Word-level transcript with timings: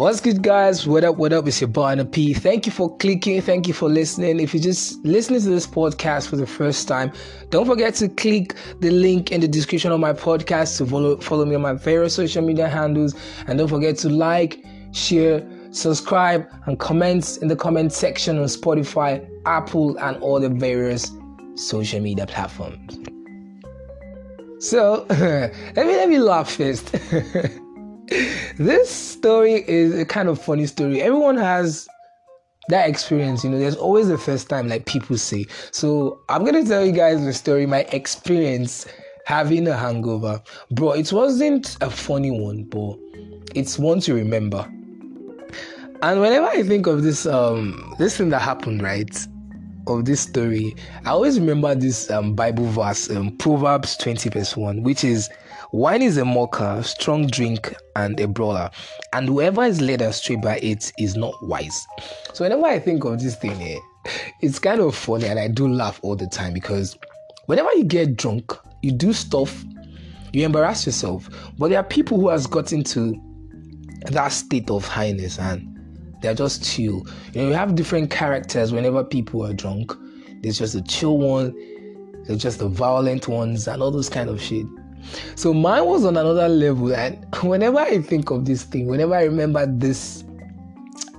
What's 0.00 0.18
good, 0.18 0.42
guys? 0.42 0.86
What 0.86 1.04
up? 1.04 1.16
What 1.16 1.34
up? 1.34 1.46
It's 1.46 1.60
your 1.60 1.68
boy 1.68 2.02
P. 2.04 2.32
Thank 2.32 2.64
you 2.64 2.72
for 2.72 2.96
clicking. 2.96 3.42
Thank 3.42 3.68
you 3.68 3.74
for 3.74 3.90
listening. 3.90 4.40
If 4.40 4.54
you're 4.54 4.62
just 4.62 5.04
listening 5.04 5.42
to 5.42 5.50
this 5.50 5.66
podcast 5.66 6.28
for 6.28 6.36
the 6.36 6.46
first 6.46 6.88
time, 6.88 7.12
don't 7.50 7.66
forget 7.66 7.96
to 7.96 8.08
click 8.08 8.54
the 8.78 8.90
link 8.90 9.30
in 9.30 9.42
the 9.42 9.46
description 9.46 9.92
of 9.92 10.00
my 10.00 10.14
podcast 10.14 10.78
to 10.78 10.86
follow 10.86 11.18
follow 11.18 11.44
me 11.44 11.54
on 11.54 11.60
my 11.60 11.74
various 11.74 12.14
social 12.14 12.40
media 12.40 12.66
handles, 12.66 13.14
and 13.46 13.58
don't 13.58 13.68
forget 13.68 13.98
to 13.98 14.08
like, 14.08 14.64
share, 14.92 15.46
subscribe, 15.70 16.48
and 16.64 16.78
comment 16.78 17.36
in 17.42 17.48
the 17.48 17.56
comment 17.56 17.92
section 17.92 18.38
on 18.38 18.44
Spotify, 18.44 19.22
Apple, 19.44 19.98
and 19.98 20.16
all 20.22 20.40
the 20.40 20.48
various 20.48 21.12
social 21.56 22.00
media 22.00 22.26
platforms. 22.26 22.98
So 24.60 25.04
let 25.10 25.52
me 25.76 25.94
let 25.94 26.08
me 26.08 26.18
laugh 26.20 26.52
first. 26.52 26.96
this 28.58 28.90
story 28.90 29.64
is 29.68 29.98
a 29.98 30.04
kind 30.04 30.28
of 30.28 30.40
funny 30.40 30.66
story. 30.66 31.00
Everyone 31.00 31.36
has 31.36 31.88
that 32.68 32.88
experience, 32.88 33.44
you 33.44 33.50
know, 33.50 33.58
there's 33.58 33.76
always 33.76 34.08
the 34.08 34.18
first 34.18 34.48
time, 34.48 34.68
like 34.68 34.86
people 34.86 35.16
say. 35.16 35.46
So 35.70 36.20
I'm 36.28 36.44
gonna 36.44 36.64
tell 36.64 36.84
you 36.84 36.92
guys 36.92 37.24
the 37.24 37.32
story, 37.32 37.66
my 37.66 37.80
experience 37.92 38.86
having 39.26 39.68
a 39.68 39.76
hangover. 39.76 40.42
Bro, 40.72 40.92
it 40.92 41.12
wasn't 41.12 41.76
a 41.80 41.90
funny 41.90 42.30
one, 42.30 42.64
but 42.64 42.98
it's 43.54 43.78
one 43.78 44.00
to 44.00 44.14
remember. 44.14 44.68
And 46.02 46.20
whenever 46.20 46.46
I 46.46 46.62
think 46.62 46.86
of 46.86 47.02
this 47.02 47.26
um 47.26 47.94
this 47.98 48.16
thing 48.16 48.30
that 48.30 48.42
happened, 48.42 48.82
right? 48.82 49.26
Of 49.86 50.04
this 50.04 50.20
story, 50.20 50.76
I 51.04 51.10
always 51.10 51.40
remember 51.40 51.74
this 51.74 52.10
um, 52.10 52.34
Bible 52.34 52.66
verse, 52.66 53.10
um, 53.10 53.36
Proverbs 53.38 53.96
20, 53.96 54.28
verse 54.28 54.56
1, 54.56 54.82
which 54.82 55.02
is 55.02 55.28
Wine 55.72 56.02
is 56.02 56.16
a 56.16 56.24
mocker, 56.24 56.82
strong 56.82 57.28
drink, 57.28 57.74
and 57.94 58.18
a 58.18 58.26
brawler, 58.26 58.70
and 59.12 59.28
whoever 59.28 59.62
is 59.62 59.80
led 59.80 60.02
astray 60.02 60.34
by 60.34 60.56
it 60.56 60.92
is 60.98 61.16
not 61.16 61.34
wise. 61.42 61.86
So, 62.32 62.44
whenever 62.44 62.66
I 62.66 62.80
think 62.80 63.04
of 63.04 63.20
this 63.20 63.36
thing 63.36 63.58
here, 63.58 63.78
it's 64.40 64.58
kind 64.58 64.80
of 64.80 64.96
funny, 64.96 65.26
and 65.26 65.38
I 65.38 65.46
do 65.46 65.68
laugh 65.68 66.00
all 66.02 66.16
the 66.16 66.26
time 66.26 66.54
because 66.54 66.98
whenever 67.46 67.72
you 67.74 67.84
get 67.84 68.16
drunk, 68.16 68.52
you 68.82 68.90
do 68.90 69.12
stuff, 69.12 69.64
you 70.32 70.44
embarrass 70.44 70.86
yourself. 70.86 71.28
But 71.56 71.68
there 71.68 71.78
are 71.78 71.84
people 71.84 72.18
who 72.18 72.28
has 72.30 72.46
gotten 72.48 72.82
to 72.84 73.14
that 74.10 74.28
state 74.32 74.70
of 74.70 74.86
highness 74.86 75.38
and 75.38 75.66
they're 76.20 76.34
just 76.34 76.64
chill. 76.64 77.06
You 77.32 77.42
know, 77.42 77.48
you 77.48 77.54
have 77.54 77.74
different 77.74 78.10
characters 78.10 78.72
whenever 78.72 79.04
people 79.04 79.44
are 79.46 79.52
drunk. 79.52 79.92
There's 80.42 80.58
just 80.58 80.74
a 80.74 80.82
chill 80.82 81.18
one, 81.18 81.54
there's 82.24 82.42
just 82.42 82.58
the 82.58 82.68
violent 82.68 83.28
ones, 83.28 83.68
and 83.68 83.82
all 83.82 83.90
those 83.90 84.08
kind 84.08 84.28
of 84.28 84.40
shit. 84.40 84.66
So 85.34 85.52
mine 85.52 85.84
was 85.84 86.04
on 86.04 86.16
another 86.16 86.48
level, 86.48 86.94
and 86.94 87.24
whenever 87.42 87.78
I 87.78 88.00
think 88.00 88.30
of 88.30 88.44
this 88.44 88.62
thing, 88.64 88.86
whenever 88.86 89.14
I 89.14 89.24
remember 89.24 89.66
this, 89.66 90.24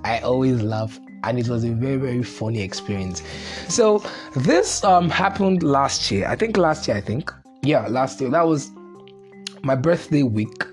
I 0.03 0.19
always 0.19 0.61
laugh, 0.61 0.99
and 1.23 1.39
it 1.39 1.47
was 1.47 1.63
a 1.63 1.71
very 1.71 1.97
very 1.97 2.23
funny 2.23 2.61
experience. 2.61 3.23
So 3.67 4.03
this 4.35 4.83
um 4.83 5.09
happened 5.09 5.63
last 5.63 6.11
year. 6.11 6.27
I 6.27 6.35
think 6.35 6.57
last 6.57 6.87
year. 6.87 6.97
I 6.97 7.01
think 7.01 7.31
yeah, 7.63 7.87
last 7.87 8.19
year. 8.21 8.29
That 8.29 8.47
was 8.47 8.71
my 9.63 9.75
birthday 9.75 10.23
week. 10.23 10.65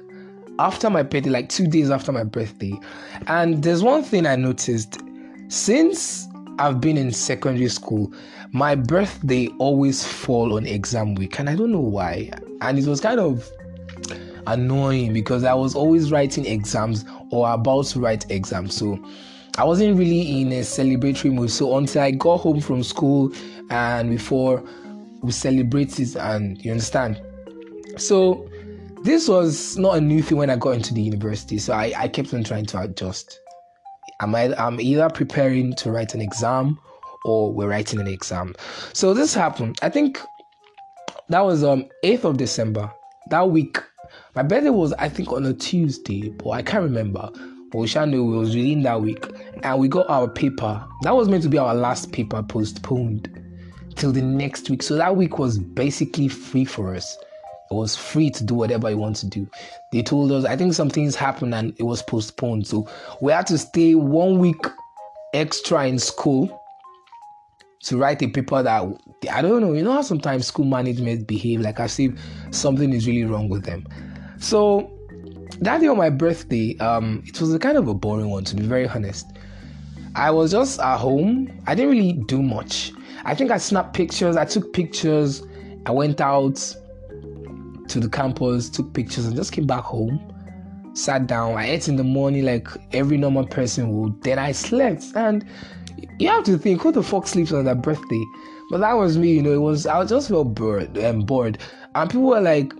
After 0.61 0.91
my 0.91 1.05
birthday, 1.05 1.31
like 1.31 1.48
two 1.48 1.69
days 1.69 1.91
after 1.91 2.11
my 2.11 2.25
birthday, 2.25 2.73
and 3.29 3.62
there's 3.62 3.83
one 3.83 4.03
thing 4.03 4.27
I 4.27 4.34
noticed 4.34 4.98
since 5.48 6.27
I've 6.59 6.81
been 6.81 6.97
in 6.97 7.12
secondary 7.12 7.69
school, 7.69 8.12
my 8.53 8.75
birthday 8.75 9.48
always 9.59 10.05
fall 10.05 10.56
on 10.56 10.67
exam 10.67 11.14
week, 11.14 11.39
and 11.39 11.48
I 11.48 11.55
don't 11.55 11.70
know 11.70 11.78
why. 11.78 12.31
And 12.61 12.78
it 12.78 12.87
was 12.87 13.01
kind 13.01 13.20
of 13.20 13.48
annoying 14.47 15.12
because 15.12 15.45
I 15.45 15.55
was 15.55 15.75
always 15.75 16.11
writing 16.11 16.47
exams 16.47 17.05
or 17.31 17.53
about 17.53 17.86
to 17.86 18.01
write 18.01 18.31
exams, 18.31 18.75
so 18.75 18.98
I 19.56 19.64
wasn't 19.64 19.98
really 19.98 20.41
in 20.41 20.52
a 20.52 20.61
celebratory 20.61 21.33
mood. 21.33 21.51
So 21.51 21.77
until 21.77 22.02
I 22.02 22.11
got 22.13 22.39
home 22.39 22.61
from 22.61 22.83
school 22.83 23.33
and 23.70 24.11
before 24.11 24.63
we 25.23 25.33
celebrated, 25.33 26.17
and 26.17 26.64
you 26.64 26.70
understand. 26.73 27.20
So 27.97 28.48
this 29.02 29.29
was 29.29 29.77
not 29.77 29.97
a 29.97 30.01
new 30.01 30.23
thing 30.23 30.39
when 30.39 30.51
I 30.51 30.57
got 30.57 30.70
into 30.70 30.95
the 30.95 31.02
university, 31.02 31.58
so 31.58 31.73
I, 31.73 31.92
I 31.97 32.08
kept 32.08 32.35
on 32.35 32.42
trying 32.45 32.67
to 32.67 32.80
adjust. 32.80 33.41
I'm, 34.20 34.35
I'm 34.35 34.80
either 34.80 35.08
preparing 35.11 35.74
to 35.74 35.91
write 35.91 36.14
an 36.14 36.20
exam 36.20 36.79
or 37.24 37.52
we're 37.52 37.69
writing 37.69 38.01
an 38.01 38.07
exam. 38.07 38.55
So 38.92 39.14
this 39.14 39.35
happened. 39.35 39.79
I 39.83 39.89
think 39.89 40.20
that 41.29 41.41
was 41.41 41.63
um 41.63 41.89
8th 42.05 42.24
of 42.24 42.36
December. 42.36 42.91
That 43.30 43.51
week, 43.51 43.79
my 44.35 44.42
birthday 44.42 44.70
was 44.70 44.92
I 44.95 45.08
think 45.08 45.30
on 45.33 45.45
a 45.45 45.52
Tuesday, 45.52 46.30
but 46.30 46.51
I 46.51 46.63
can't 46.63 46.85
remember. 46.85 47.30
But 47.70 47.79
we 47.79 47.86
shall 47.86 48.07
know 48.07 48.33
it 48.33 48.36
was 48.39 48.57
within 48.57 48.83
that 48.85 49.02
week, 49.02 49.27
and 49.63 49.79
we 49.79 49.89
got 49.89 50.08
our 50.08 50.27
paper. 50.27 50.83
That 51.02 51.14
was 51.14 51.29
meant 51.29 51.42
to 51.42 51.51
be 51.51 51.58
our 51.58 51.74
last 51.74 52.13
paper 52.13 52.42
postponed 52.42 53.29
till 53.95 54.11
the 54.11 54.23
next 54.23 54.70
week. 54.70 54.83
So 54.83 54.97
that 54.97 55.17
week 55.17 55.39
was 55.39 55.58
basically 55.58 56.29
free 56.29 56.64
for 56.64 56.95
us. 56.95 57.17
It 57.70 57.74
was 57.74 57.95
free 57.95 58.30
to 58.30 58.45
do 58.45 58.55
whatever 58.55 58.89
you 58.89 58.96
want 58.96 59.17
to 59.17 59.27
do. 59.27 59.46
They 59.92 60.02
told 60.02 60.33
us, 60.33 60.45
I 60.45 60.56
think 60.56 60.73
some 60.73 60.89
things 60.89 61.14
happened 61.14 61.55
and 61.55 61.74
it 61.79 61.83
was 61.83 62.02
postponed. 62.02 62.67
So 62.67 62.89
we 63.20 63.33
had 63.33 63.46
to 63.48 63.58
stay 63.58 63.95
one 63.95 64.39
week 64.39 64.64
extra 65.34 65.86
in 65.86 65.98
school 65.98 66.62
to 67.84 67.98
write 67.98 68.23
a 68.23 68.29
paper 68.29 68.62
that 68.62 68.83
I 69.30 69.42
don't 69.42 69.61
know. 69.61 69.73
You 69.73 69.83
know 69.83 69.92
how 69.92 70.02
sometimes 70.02 70.46
school 70.46 70.64
management 70.64 71.27
behave 71.27 71.61
like 71.61 71.79
as 71.79 71.98
if 71.98 72.18
something 72.51 72.92
is 72.92 73.06
really 73.06 73.24
wrong 73.24 73.48
with 73.48 73.64
them. 73.64 73.86
So 74.39 74.90
that 75.61 75.80
day 75.80 75.89
on 75.89 75.98
my 75.98 76.11
birthday, 76.11 76.77
um, 76.79 77.23
it 77.27 77.40
was 77.40 77.52
a 77.52 77.58
kind 77.58 77.77
of 77.77 77.89
a 77.89 77.95
boring 77.95 78.30
one 78.30 78.45
to 78.45 78.56
be 78.56 78.62
very 78.62 78.89
honest. 78.89 79.27
I 80.14 80.30
was 80.30 80.50
just 80.52 80.80
at 80.80 80.96
home. 80.96 81.52
I 81.67 81.74
didn't 81.74 81.90
really 81.90 82.14
do 82.14 82.42
much. 82.42 82.92
I 83.24 83.35
think 83.35 83.50
I 83.50 83.58
snapped 83.58 83.95
pictures. 83.95 84.36
I 84.36 84.45
took 84.45 84.73
pictures. 84.73 85.42
I 85.86 85.90
went 85.90 86.20
out 86.20 86.74
to 87.88 88.00
the 88.00 88.08
campus, 88.08 88.68
took 88.68 88.92
pictures, 88.92 89.26
and 89.26 89.36
just 89.36 89.52
came 89.52 89.66
back 89.66 89.84
home. 89.84 90.34
Sat 90.94 91.26
down. 91.26 91.56
I 91.56 91.66
ate 91.66 91.88
in 91.88 91.96
the 91.96 92.04
morning 92.04 92.44
like 92.44 92.68
every 92.92 93.16
normal 93.16 93.46
person 93.46 93.90
would. 93.90 94.22
Then 94.22 94.38
I 94.38 94.52
slept. 94.52 95.04
And 95.14 95.44
you 96.18 96.28
have 96.28 96.44
to 96.44 96.58
think, 96.58 96.82
who 96.82 96.92
the 96.92 97.02
fuck 97.02 97.26
sleeps 97.26 97.52
on 97.52 97.64
their 97.64 97.74
birthday? 97.74 98.24
But 98.70 98.78
that 98.78 98.92
was 98.94 99.16
me, 99.16 99.32
you 99.34 99.42
know. 99.42 99.52
It 99.52 99.60
was 99.60 99.86
I 99.86 100.04
just 100.04 100.28
felt 100.28 100.54
bored 100.54 100.96
and 100.96 101.20
um, 101.20 101.26
bored. 101.26 101.58
And 101.94 102.10
people 102.10 102.26
were 102.26 102.40
like, 102.40 102.72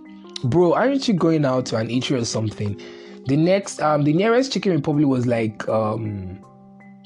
"Bro, 0.43 0.73
aren't 0.73 1.07
you 1.07 1.13
going 1.13 1.45
out 1.45 1.65
to 1.67 1.77
an 1.77 1.87
eatery 1.87 2.21
or 2.21 2.25
something?" 2.25 2.79
The 3.25 3.35
next, 3.35 3.81
um, 3.81 4.03
the 4.03 4.13
nearest 4.13 4.53
Chicken 4.53 4.73
Republic 4.73 5.07
was 5.07 5.25
like 5.25 5.67
um 5.67 6.39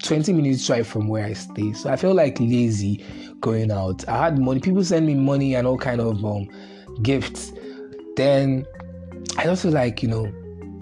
20 0.03 0.33
minutes 0.33 0.65
drive 0.67 0.87
from 0.87 1.07
where 1.07 1.25
I 1.25 1.33
stay. 1.33 1.71
So 1.73 1.89
I 1.89 1.95
felt 1.95 2.15
like 2.15 2.39
lazy 2.39 3.05
going 3.39 3.71
out. 3.71 4.07
I 4.07 4.25
had 4.25 4.37
money. 4.37 4.59
People 4.59 4.83
send 4.83 5.07
me 5.07 5.15
money 5.15 5.55
and 5.55 5.65
all 5.65 5.77
kind 5.77 6.01
of 6.01 6.23
um 6.25 6.49
gifts 7.01 7.53
then 8.16 8.66
I 9.38 9.47
also 9.47 9.69
like, 9.69 10.03
you 10.03 10.09
know, 10.09 10.31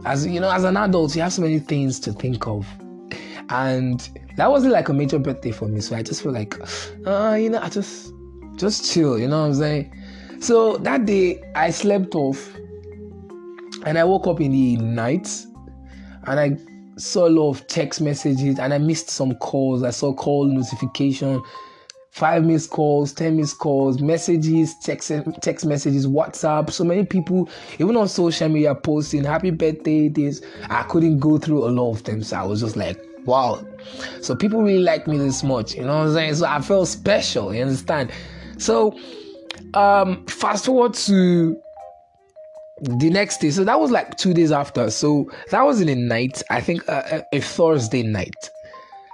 as 0.05 0.25
you 0.25 0.39
know, 0.39 0.51
as 0.51 0.63
an 0.63 0.77
adult, 0.77 1.15
you 1.15 1.21
have 1.21 1.33
so 1.33 1.41
many 1.41 1.59
things 1.59 1.99
to 2.01 2.13
think 2.13 2.47
of. 2.47 2.67
And 3.49 4.09
that 4.37 4.49
wasn't 4.49 4.73
like 4.73 4.89
a 4.89 4.93
major 4.93 5.19
birthday 5.19 5.51
for 5.51 5.67
me. 5.67 5.81
So 5.81 5.95
I 5.95 6.03
just 6.03 6.23
feel 6.23 6.31
like, 6.31 6.55
uh, 7.05 7.35
you 7.39 7.49
know, 7.49 7.59
I 7.61 7.69
just 7.69 8.13
just 8.55 8.91
chill, 8.91 9.17
you 9.17 9.27
know 9.27 9.41
what 9.41 9.47
I'm 9.47 9.53
saying? 9.55 9.93
So 10.39 10.77
that 10.77 11.05
day 11.05 11.41
I 11.55 11.69
slept 11.69 12.15
off 12.15 12.55
and 13.85 13.97
I 13.97 14.03
woke 14.03 14.27
up 14.27 14.41
in 14.41 14.51
the 14.51 14.77
night 14.77 15.29
and 16.27 16.39
I 16.39 16.57
saw 16.97 17.27
a 17.27 17.29
lot 17.29 17.49
of 17.51 17.67
text 17.67 18.01
messages 18.01 18.59
and 18.59 18.73
I 18.73 18.77
missed 18.77 19.09
some 19.09 19.35
calls. 19.35 19.83
I 19.83 19.91
saw 19.91 20.13
call 20.13 20.45
notification 20.45 21.41
five 22.11 22.43
missed 22.43 22.69
calls, 22.69 23.13
10 23.13 23.37
missed 23.37 23.57
calls, 23.57 24.01
messages, 24.01 24.75
text, 24.83 25.11
text 25.41 25.65
messages, 25.65 26.05
WhatsApp. 26.05 26.69
So 26.69 26.83
many 26.83 27.05
people, 27.05 27.49
even 27.79 27.95
on 27.97 28.07
social 28.07 28.49
media, 28.49 28.75
posting 28.75 29.23
happy 29.23 29.49
birthday, 29.49 30.09
this. 30.09 30.41
I 30.69 30.83
couldn't 30.83 31.19
go 31.19 31.37
through 31.37 31.65
a 31.65 31.71
lot 31.71 31.91
of 31.91 32.03
them. 32.03 32.21
So 32.21 32.37
I 32.37 32.43
was 32.43 32.59
just 32.59 32.75
like, 32.75 32.99
wow. 33.25 33.65
So 34.21 34.35
people 34.35 34.61
really 34.61 34.83
like 34.83 35.07
me 35.07 35.17
this 35.17 35.41
much, 35.41 35.73
you 35.75 35.83
know 35.83 35.99
what 35.99 36.07
I'm 36.07 36.13
saying? 36.13 36.35
So 36.35 36.45
I 36.45 36.61
felt 36.61 36.87
special, 36.89 37.53
you 37.53 37.61
understand? 37.61 38.11
So, 38.57 38.97
um, 39.73 40.25
fast 40.27 40.65
forward 40.65 40.93
to 40.93 41.57
the 42.81 43.09
next 43.09 43.37
day. 43.37 43.51
So 43.51 43.63
that 43.63 43.79
was 43.79 43.89
like 43.89 44.17
two 44.17 44.33
days 44.33 44.51
after. 44.51 44.89
So 44.91 45.31
that 45.51 45.61
was 45.61 45.79
in 45.79 45.87
the 45.87 45.95
night, 45.95 46.43
I 46.49 46.59
think 46.59 46.87
uh, 46.89 47.21
a 47.31 47.39
Thursday 47.39 48.03
night. 48.03 48.49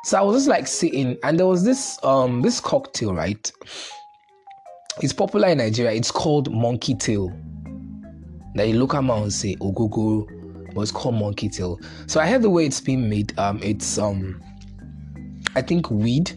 So 0.03 0.17
I 0.17 0.21
was 0.21 0.37
just 0.37 0.47
like 0.47 0.67
sitting, 0.67 1.17
and 1.23 1.39
there 1.39 1.47
was 1.47 1.63
this 1.63 2.01
um 2.03 2.41
this 2.41 2.59
cocktail, 2.59 3.13
right? 3.13 3.51
It's 5.01 5.13
popular 5.13 5.49
in 5.49 5.59
Nigeria. 5.59 5.91
It's 5.91 6.11
called 6.11 6.51
monkey 6.51 6.95
tail. 6.95 7.29
Now 8.55 8.63
you 8.63 8.79
look 8.79 8.95
at 8.95 9.03
and 9.03 9.31
say 9.31 9.55
ogogo, 9.57 10.73
but 10.73 10.81
it's 10.81 10.91
called 10.91 11.15
monkey 11.15 11.49
tail. 11.49 11.79
So 12.07 12.19
I 12.19 12.27
heard 12.27 12.41
the 12.41 12.49
way 12.49 12.65
it's 12.65 12.81
being 12.81 13.09
made. 13.09 13.37
Um, 13.37 13.59
it's 13.61 13.97
um, 13.97 14.41
I 15.55 15.61
think 15.61 15.91
weed 15.91 16.31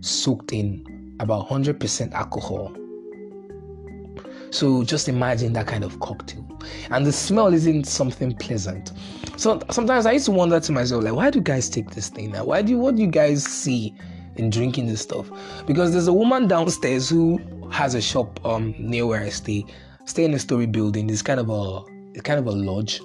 soaked 0.00 0.52
in 0.52 1.16
about 1.18 1.48
hundred 1.48 1.80
percent 1.80 2.12
alcohol. 2.12 2.76
So 4.56 4.82
just 4.84 5.06
imagine 5.06 5.52
that 5.52 5.66
kind 5.66 5.84
of 5.84 6.00
cocktail. 6.00 6.42
And 6.90 7.04
the 7.04 7.12
smell 7.12 7.52
isn't 7.52 7.84
something 7.84 8.34
pleasant. 8.36 8.92
So 9.36 9.60
sometimes 9.70 10.06
I 10.06 10.12
used 10.12 10.24
to 10.24 10.32
wonder 10.32 10.58
to 10.58 10.72
myself, 10.72 11.04
like, 11.04 11.12
why 11.12 11.28
do 11.28 11.42
guys 11.42 11.68
take 11.68 11.90
this 11.90 12.08
thing 12.08 12.30
now? 12.30 12.46
Why 12.46 12.62
do 12.62 12.72
you, 12.72 12.78
what 12.78 12.96
do 12.96 13.02
you 13.02 13.08
guys 13.08 13.44
see 13.44 13.94
in 14.36 14.48
drinking 14.48 14.86
this 14.86 15.02
stuff? 15.02 15.30
Because 15.66 15.92
there's 15.92 16.08
a 16.08 16.12
woman 16.12 16.48
downstairs 16.48 17.10
who 17.10 17.38
has 17.70 17.94
a 17.94 18.00
shop 18.00 18.42
um 18.46 18.74
near 18.78 19.06
where 19.06 19.20
I 19.20 19.28
stay. 19.28 19.66
Stay 20.06 20.24
in 20.24 20.32
a 20.32 20.38
story 20.38 20.64
building. 20.64 21.10
It's 21.10 21.20
kind 21.20 21.38
of 21.38 21.50
a 21.50 21.82
it's 22.14 22.22
kind 22.22 22.40
of 22.40 22.46
a 22.46 22.52
lodge. 22.52 23.02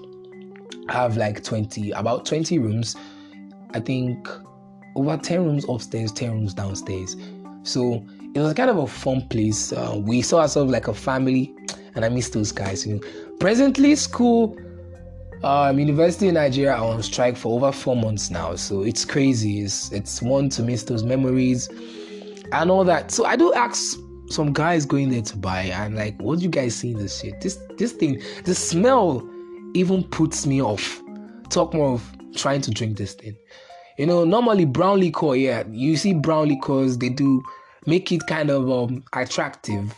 I 0.88 0.94
have 0.94 1.18
like 1.18 1.44
20, 1.44 1.92
about 1.92 2.26
20 2.26 2.60
rooms. 2.60 2.96
I 3.72 3.82
think 3.82 4.26
over 4.96 5.18
10 5.18 5.44
rooms 5.44 5.66
upstairs, 5.68 6.14
10 6.14 6.32
rooms 6.32 6.54
downstairs. 6.54 7.18
So 7.64 8.06
it 8.34 8.40
was 8.40 8.54
kind 8.54 8.70
of 8.70 8.78
a 8.78 8.88
fun 8.88 9.28
place. 9.28 9.74
Uh, 9.74 10.00
we 10.00 10.22
saw 10.22 10.42
ourselves 10.42 10.72
like 10.72 10.88
a 10.88 10.94
family, 10.94 11.54
and 11.96 12.06
I 12.06 12.10
miss 12.10 12.30
those 12.30 12.52
guys. 12.52 12.86
You 12.86 12.96
know, 12.96 13.02
presently 13.40 13.96
school, 13.96 14.58
um, 15.44 15.80
university 15.80 16.28
in 16.28 16.36
Nigeria 16.36 16.74
are 16.74 16.94
on 16.94 17.04
strike 17.04 17.36
for 17.36 17.56
over 17.56 17.72
four 17.72 17.96
months 17.96 18.30
now. 18.30 18.56
So 18.56 18.84
it's 18.84 19.06
crazy. 19.06 19.62
It's 19.62 19.92
it's 19.92 20.22
one 20.22 20.50
to 20.50 20.64
miss 20.64 20.84
those 20.84 21.04
memories 21.04 21.68
and 22.52 22.72
all 22.72 22.84
that. 22.86 23.12
So 23.12 23.26
I 23.26 23.36
do 23.36 23.54
ask 23.54 23.98
some 24.30 24.54
guys 24.54 24.86
going 24.86 25.10
there 25.10 25.22
to 25.24 25.38
buy, 25.38 25.64
and 25.64 25.96
like, 25.96 26.20
what 26.22 26.40
do 26.40 26.46
you 26.46 26.50
guys 26.50 26.76
see 26.76 26.92
in 26.92 27.00
this 27.00 27.20
shit? 27.20 27.42
This 27.42 27.60
this 27.78 27.92
thing, 27.92 28.22
the 28.46 28.56
smell 28.56 29.28
even 29.74 30.04
puts 30.04 30.46
me 30.46 30.62
off. 30.62 31.02
Talk 31.50 31.74
more 31.74 31.94
of 31.96 32.12
trying 32.36 32.62
to 32.62 32.72
drink 32.72 32.98
this 32.98 33.14
thing. 33.14 33.36
You 33.98 34.06
know, 34.06 34.24
normally 34.24 34.66
brown 34.66 35.02
liquor, 35.02 35.36
yeah, 35.36 35.64
you 35.70 35.98
see 35.98 36.14
brown 36.14 36.48
liquors, 36.48 36.98
they 36.98 37.10
do 37.10 37.44
make 37.86 38.12
it 38.12 38.26
kind 38.28 38.50
of 38.50 38.70
um 38.70 39.04
attractive. 39.14 39.94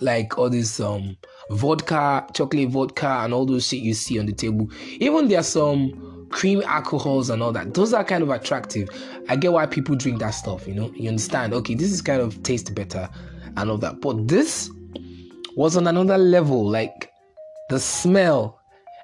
Like 0.00 0.38
all 0.38 0.50
this 0.50 0.80
um 0.80 1.16
vodka, 1.50 2.26
chocolate 2.34 2.70
vodka, 2.70 3.06
and 3.24 3.34
all 3.34 3.46
those 3.46 3.66
shit 3.66 3.80
you 3.80 3.94
see 3.94 4.18
on 4.18 4.26
the 4.26 4.32
table. 4.32 4.68
Even 4.98 5.28
there's 5.28 5.48
some 5.48 6.26
cream 6.30 6.62
alcohols 6.64 7.30
and 7.30 7.42
all 7.42 7.52
that. 7.52 7.74
Those 7.74 7.92
are 7.92 8.02
kind 8.04 8.22
of 8.22 8.30
attractive. 8.30 8.88
I 9.28 9.36
get 9.36 9.52
why 9.52 9.66
people 9.66 9.94
drink 9.94 10.18
that 10.20 10.30
stuff, 10.30 10.66
you 10.66 10.74
know. 10.74 10.90
You 10.94 11.08
understand? 11.08 11.52
Okay, 11.54 11.74
this 11.74 11.92
is 11.92 12.02
kind 12.02 12.20
of 12.20 12.42
taste 12.42 12.74
better 12.74 13.08
and 13.56 13.70
all 13.70 13.78
that. 13.78 14.00
But 14.00 14.28
this 14.28 14.70
was 15.56 15.76
on 15.76 15.86
another 15.86 16.18
level, 16.18 16.68
like 16.68 17.12
the 17.68 17.78
smell 17.78 18.58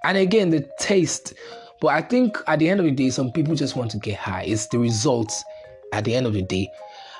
and 0.05 0.17
again 0.17 0.51
the 0.51 0.69
taste. 0.79 1.35
But 1.81 1.89
I 1.89 2.03
think 2.03 2.37
at 2.47 2.59
the 2.59 2.69
end 2.69 2.81
of 2.81 2.87
the 2.87 2.93
day, 2.93 3.11
some 3.11 3.31
people 3.31 3.55
just 3.55 3.77
want 3.77 3.91
to 3.93 3.99
get 3.99 4.17
high. 4.17 4.45
It's 4.45 4.67
the 4.67 4.79
results 4.79 5.45
at 5.93 6.05
the 6.05 6.15
end 6.15 6.27
of 6.27 6.33
the 6.33 6.43
day. 6.43 6.69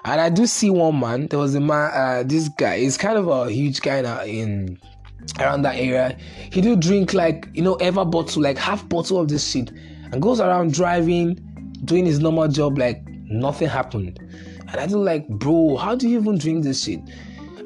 And 0.05 0.21
I 0.21 0.29
do 0.29 0.47
see 0.47 0.71
one 0.71 1.01
man. 1.01 1.29
There 1.29 1.39
was 1.39 1.55
a 1.55 1.61
man. 1.61 1.91
Uh, 1.93 2.23
this 2.27 2.49
guy. 2.49 2.79
He's 2.79 2.97
kind 2.97 3.19
of 3.19 3.29
a 3.29 3.51
huge 3.51 3.81
guy 3.81 4.01
now 4.01 4.23
in 4.23 4.79
around 5.39 5.63
that 5.63 5.77
area. 5.77 6.17
He 6.51 6.61
do 6.61 6.77
drink 6.77 7.15
like 7.15 7.49
you 7.53 7.63
know 7.63 7.75
ever 7.77 8.05
bottle, 8.05 8.43
like 8.43 8.59
half 8.59 8.89
bottle 8.89 9.21
of 9.21 9.29
this 9.29 9.51
shit, 9.51 9.71
and 9.71 10.23
goes 10.23 10.41
around 10.41 10.73
driving, 10.75 11.35
doing 11.85 12.07
his 12.07 12.21
normal 12.21 12.49
job 12.49 12.79
like 12.79 13.03
nothing 13.09 13.69
happened. 13.69 14.19
And 14.69 14.77
I 14.77 14.87
do 14.87 15.03
like, 15.03 15.27
bro, 15.29 15.77
how 15.77 15.95
do 15.95 16.09
you 16.09 16.21
even 16.21 16.39
drink 16.39 16.65
this 16.65 16.85
shit? 16.85 17.01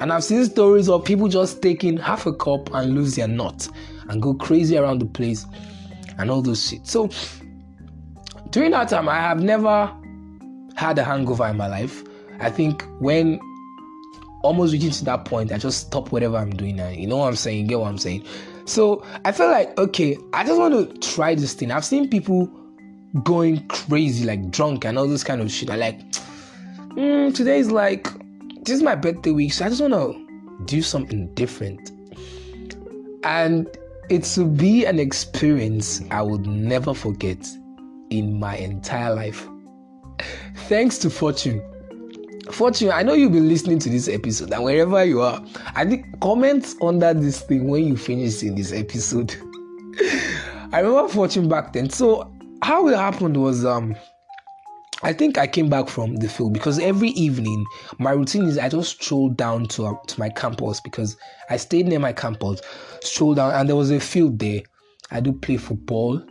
And 0.01 0.13
I've 0.13 0.25
seen 0.25 0.45
stories 0.45 0.89
of 0.89 1.05
people 1.05 1.29
just 1.29 1.63
taking 1.63 1.97
half 1.97 2.27
a 2.27 2.33
cup 2.33 2.73
and 2.75 2.95
lose 2.95 3.17
their 3.17 3.29
nut 3.29 3.69
and 4.09 4.21
go 4.21 4.35
crazy 4.35 4.77
around 4.77 5.01
the 5.01 5.07
place 5.07 5.47
and 6.19 6.31
all 6.31 6.43
those 6.43 6.69
shit. 6.69 6.87
So 6.87 7.11
during 8.51 8.73
that 8.73 8.89
time, 8.89 9.09
I 9.09 9.17
have 9.17 9.43
never 9.43 9.93
had 10.75 10.99
a 10.99 11.05
hangover 11.05 11.47
in 11.47 11.57
my 11.57 11.69
life. 11.69 12.05
I 12.43 12.51
think 12.51 12.85
when 12.99 13.41
almost 14.43 14.73
reaching 14.73 14.91
to 14.91 15.05
that 15.05 15.25
point, 15.25 15.53
I 15.53 15.59
just 15.59 15.87
stop 15.87 16.13
whatever 16.13 16.37
I'm 16.37 16.51
doing 16.51 16.77
now. 16.77 16.89
You 16.89 17.07
know 17.07 17.17
what 17.19 17.29
I'm 17.29 17.37
saying? 17.37 17.69
get 17.69 17.81
what 17.81 17.89
I'm 17.89 17.99
saying? 17.99 18.25
So 18.65 19.05
I 19.25 19.33
felt 19.33 19.51
like, 19.51 19.77
okay, 19.79 20.17
I 20.33 20.45
just 20.45 20.59
want 20.59 20.75
to 20.75 20.99
try 20.99 21.35
this 21.35 21.55
thing. 21.55 21.71
I've 21.71 21.85
seen 21.85 22.09
people 22.09 22.51
going 23.23 23.67
crazy, 23.69 24.25
like 24.25 24.51
drunk 24.51 24.85
and 24.85 24.99
all 24.99 25.07
this 25.07 25.25
kind 25.25 25.41
of 25.41 25.51
shit. 25.51 25.71
I 25.71 25.77
like, 25.77 26.01
mm, 26.95 27.35
today 27.35 27.59
is 27.59 27.71
like, 27.71 28.09
this 28.65 28.77
is 28.77 28.83
my 28.83 28.95
birthday 28.95 29.31
week, 29.31 29.53
so 29.53 29.65
I 29.65 29.69
just 29.69 29.81
want 29.81 29.95
to 29.95 30.65
do 30.67 30.83
something 30.83 31.33
different. 31.35 31.91
And 33.25 33.69
it 34.09 34.33
will 34.37 34.47
be 34.47 34.85
an 34.85 34.99
experience 34.99 36.03
I 36.11 36.23
would 36.23 36.47
never 36.47 36.95
forget 36.95 37.49
in 38.11 38.39
my 38.39 38.57
entire 38.57 39.15
life. 39.15 39.49
Thanks 40.69 40.99
to 40.99 41.11
Fortune. 41.11 41.63
Fortune, 42.51 42.91
I 42.91 43.03
know 43.03 43.15
you'll 43.15 43.31
be 43.31 43.41
listening 43.41 43.79
to 43.81 43.89
this 43.89 44.09
episode, 44.09 44.53
and 44.53 44.65
wherever 44.65 45.05
you 45.05 45.21
are, 45.21 45.45
I 45.75 45.85
think 45.85 46.21
comment 46.21 46.75
under 46.83 47.15
this 47.15 47.41
thing 47.43 47.69
when 47.69 47.87
you 47.87 47.97
finish 47.97 48.43
in 48.43 48.55
this 48.55 48.73
episode. 48.73 49.35
I 50.73 50.81
remember 50.81 51.09
Fortune 51.09 51.49
back 51.49 51.73
then. 51.73 51.91
So 51.91 52.33
how 52.63 52.89
it 52.89 52.97
happened 52.97 53.37
was 53.37 53.65
um 53.65 53.95
I 55.05 55.13
think 55.13 55.37
I 55.37 55.47
came 55.47 55.69
back 55.69 55.89
from 55.89 56.17
the 56.17 56.29
field 56.29 56.53
because 56.53 56.79
every 56.79 57.11
evening 57.11 57.65
my 57.99 58.13
routine 58.13 58.45
is 58.45 58.57
I 58.57 58.69
just 58.69 59.03
stroll 59.03 59.31
down 59.31 59.67
to 59.69 59.87
uh, 59.87 59.95
to 60.07 60.21
my 60.21 60.29
campus 60.29 60.81
because 60.81 61.17
I 61.51 61.57
stayed 61.57 61.87
near 61.87 61.99
my 61.99 62.13
campus, 62.13 62.61
stroll 63.03 63.35
down, 63.35 63.53
and 63.53 63.69
there 63.69 63.77
was 63.77 63.91
a 63.91 64.01
field 64.01 64.39
there. 64.39 64.63
I 65.11 65.21
do 65.21 65.33
play 65.33 65.57
football. 65.57 66.23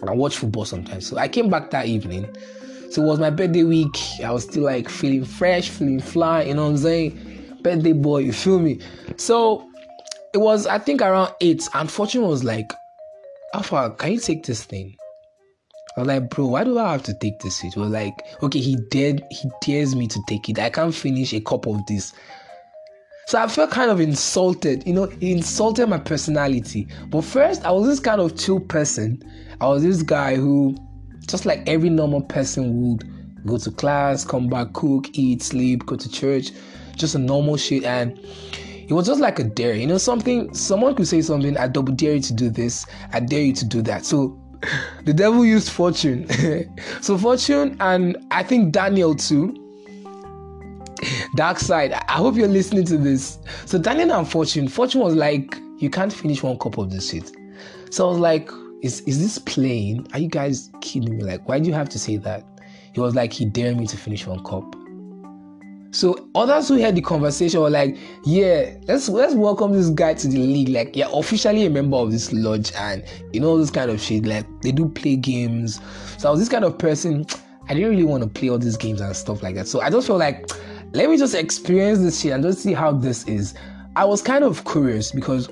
And 0.00 0.08
I 0.08 0.14
watch 0.14 0.38
football 0.38 0.64
sometimes. 0.64 1.06
So 1.06 1.18
I 1.18 1.28
came 1.28 1.50
back 1.50 1.70
that 1.70 1.86
evening. 1.86 2.34
So 2.90 3.02
it 3.02 3.06
was 3.06 3.20
my 3.20 3.30
birthday 3.30 3.62
week. 3.62 3.96
I 4.24 4.30
was 4.32 4.44
still 4.44 4.64
like 4.64 4.88
feeling 4.88 5.24
fresh, 5.24 5.68
feeling 5.68 6.00
fly. 6.00 6.42
You 6.42 6.54
know 6.54 6.64
what 6.64 6.70
I'm 6.70 6.76
saying? 6.78 7.58
Birthday 7.62 7.92
boy, 7.92 8.18
you 8.18 8.32
feel 8.32 8.58
me? 8.58 8.80
So 9.16 9.68
it 10.34 10.38
was 10.38 10.66
I 10.66 10.78
think 10.78 11.00
around 11.00 11.32
eight, 11.40 11.68
and 11.74 11.90
Fortune 11.90 12.22
was 12.22 12.44
like, 12.44 12.72
Alpha, 13.54 13.94
can 13.98 14.12
you 14.12 14.20
take 14.20 14.44
this 14.44 14.64
thing? 14.64 14.96
I 15.96 16.00
was 16.00 16.08
like, 16.08 16.30
bro, 16.30 16.46
why 16.46 16.64
do 16.64 16.78
I 16.78 16.92
have 16.92 17.02
to 17.04 17.14
take 17.14 17.40
this? 17.40 17.64
It 17.64 17.76
was 17.76 17.90
like, 17.90 18.14
okay, 18.42 18.60
he 18.60 18.76
dared, 18.90 19.22
he 19.30 19.50
dares 19.60 19.96
me 19.96 20.06
to 20.06 20.20
take 20.28 20.48
it. 20.48 20.58
I 20.58 20.70
can't 20.70 20.94
finish 20.94 21.32
a 21.32 21.40
cup 21.40 21.66
of 21.66 21.84
this. 21.86 22.12
So 23.26 23.40
I 23.40 23.48
felt 23.48 23.70
kind 23.70 23.90
of 23.90 24.00
insulted, 24.00 24.86
you 24.86 24.92
know, 24.92 25.06
he 25.06 25.32
insulted 25.32 25.88
my 25.88 25.98
personality. 25.98 26.88
But 27.08 27.22
first, 27.22 27.64
I 27.64 27.70
was 27.70 27.86
this 27.86 28.00
kind 28.00 28.20
of 28.20 28.36
chill 28.36 28.60
person. 28.60 29.22
I 29.60 29.68
was 29.68 29.82
this 29.82 30.02
guy 30.02 30.36
who, 30.36 30.76
just 31.30 31.46
like 31.46 31.62
every 31.68 31.90
normal 31.90 32.22
person 32.22 32.82
would, 32.82 33.04
go 33.46 33.56
to 33.56 33.70
class, 33.70 34.24
come 34.24 34.48
back, 34.48 34.72
cook, 34.72 35.08
eat, 35.12 35.42
sleep, 35.42 35.86
go 35.86 35.96
to 35.96 36.10
church, 36.10 36.50
just 36.96 37.14
a 37.14 37.18
normal 37.18 37.56
shit. 37.56 37.84
And 37.84 38.18
it 38.88 38.92
was 38.92 39.06
just 39.06 39.20
like 39.20 39.38
a 39.38 39.44
dare, 39.44 39.74
you 39.74 39.86
know, 39.86 39.98
something, 39.98 40.52
someone 40.54 40.94
could 40.94 41.08
say 41.08 41.22
something, 41.22 41.56
I 41.56 41.68
double 41.68 41.94
dare 41.94 42.14
you 42.14 42.20
to 42.20 42.32
do 42.32 42.50
this, 42.50 42.86
I 43.12 43.20
dare 43.20 43.42
you 43.42 43.52
to 43.54 43.64
do 43.64 43.82
that. 43.82 44.04
So 44.04 44.38
the 45.04 45.12
devil 45.12 45.44
used 45.44 45.70
fortune. 45.70 46.28
so 47.00 47.16
fortune 47.16 47.76
and 47.80 48.16
I 48.30 48.42
think 48.42 48.72
Daniel 48.72 49.14
too. 49.14 49.56
Dark 51.36 51.58
side. 51.58 51.92
I 51.92 52.12
hope 52.12 52.36
you're 52.36 52.48
listening 52.48 52.84
to 52.86 52.98
this. 52.98 53.38
So 53.64 53.78
Daniel 53.78 54.12
and 54.12 54.28
Fortune. 54.28 54.68
Fortune 54.68 55.00
was 55.00 55.14
like, 55.14 55.56
you 55.78 55.88
can't 55.88 56.12
finish 56.12 56.42
one 56.42 56.58
cup 56.58 56.76
of 56.76 56.90
this 56.90 57.10
shit. 57.10 57.32
So 57.90 58.06
I 58.06 58.10
was 58.10 58.18
like, 58.18 58.50
is 58.82 59.00
is 59.02 59.18
this 59.18 59.38
playing? 59.38 60.06
Are 60.12 60.18
you 60.18 60.28
guys 60.28 60.70
kidding 60.80 61.16
me? 61.16 61.24
Like, 61.24 61.48
why 61.48 61.58
do 61.58 61.68
you 61.68 61.74
have 61.74 61.88
to 61.90 61.98
say 61.98 62.16
that? 62.18 62.44
He 62.92 63.00
was 63.00 63.14
like, 63.14 63.32
he 63.32 63.44
dared 63.44 63.78
me 63.78 63.86
to 63.86 63.96
finish 63.96 64.26
one 64.26 64.42
cup. 64.44 64.74
So 65.92 66.28
others 66.36 66.68
who 66.68 66.80
heard 66.80 66.94
the 66.94 67.00
conversation 67.00 67.60
were 67.60 67.70
like, 67.70 67.98
"Yeah, 68.24 68.76
let's 68.86 69.08
let's 69.08 69.34
welcome 69.34 69.72
this 69.72 69.90
guy 69.90 70.14
to 70.14 70.28
the 70.28 70.38
league. 70.38 70.68
Like, 70.68 70.94
you're 70.94 71.08
officially 71.12 71.66
a 71.66 71.70
member 71.70 71.96
of 71.96 72.12
this 72.12 72.32
lodge, 72.32 72.72
and 72.76 73.04
you 73.32 73.40
know 73.40 73.58
this 73.58 73.70
kind 73.70 73.90
of 73.90 74.00
shit. 74.00 74.24
Like, 74.24 74.46
they 74.62 74.70
do 74.70 74.88
play 74.88 75.16
games. 75.16 75.80
So 76.18 76.28
I 76.28 76.30
was 76.30 76.40
this 76.40 76.48
kind 76.48 76.64
of 76.64 76.78
person. 76.78 77.26
I 77.68 77.74
didn't 77.74 77.90
really 77.90 78.04
want 78.04 78.22
to 78.22 78.28
play 78.28 78.50
all 78.50 78.58
these 78.58 78.76
games 78.76 79.00
and 79.00 79.14
stuff 79.16 79.42
like 79.42 79.56
that. 79.56 79.66
So 79.66 79.80
I 79.80 79.90
just 79.90 80.06
felt 80.06 80.20
like, 80.20 80.48
let 80.92 81.08
me 81.08 81.16
just 81.16 81.34
experience 81.34 82.00
this 82.00 82.20
shit 82.20 82.32
and 82.32 82.42
just 82.42 82.60
see 82.60 82.72
how 82.72 82.92
this 82.92 83.26
is. 83.26 83.54
I 83.96 84.04
was 84.04 84.22
kind 84.22 84.44
of 84.44 84.64
curious 84.64 85.10
because 85.10 85.48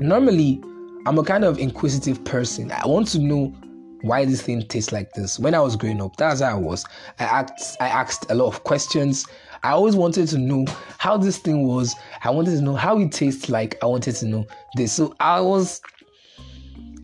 normally 0.00 0.60
I'm 1.06 1.18
a 1.18 1.24
kind 1.24 1.44
of 1.44 1.58
inquisitive 1.58 2.24
person. 2.24 2.72
I 2.72 2.86
want 2.86 3.08
to 3.08 3.18
know 3.18 3.54
why 4.00 4.24
this 4.24 4.42
thing 4.42 4.62
tastes 4.62 4.92
like 4.92 5.12
this. 5.12 5.38
When 5.38 5.54
I 5.54 5.60
was 5.60 5.76
growing 5.76 6.00
up, 6.00 6.16
that's 6.16 6.40
how 6.40 6.56
I 6.56 6.58
was. 6.58 6.84
I 7.18 7.24
asked 7.24 7.76
I 7.80 7.88
asked 7.88 8.30
a 8.30 8.34
lot 8.34 8.48
of 8.48 8.64
questions. 8.64 9.26
I 9.62 9.70
always 9.70 9.96
wanted 9.96 10.28
to 10.28 10.38
know 10.38 10.66
how 10.98 11.16
this 11.16 11.38
thing 11.38 11.66
was. 11.66 11.94
I 12.22 12.30
wanted 12.30 12.56
to 12.56 12.62
know 12.62 12.74
how 12.74 12.98
it 12.98 13.12
tastes 13.12 13.48
like. 13.48 13.76
I 13.82 13.86
wanted 13.86 14.14
to 14.16 14.26
know 14.26 14.46
this. 14.76 14.92
So 14.92 15.14
I 15.20 15.40
was 15.40 15.80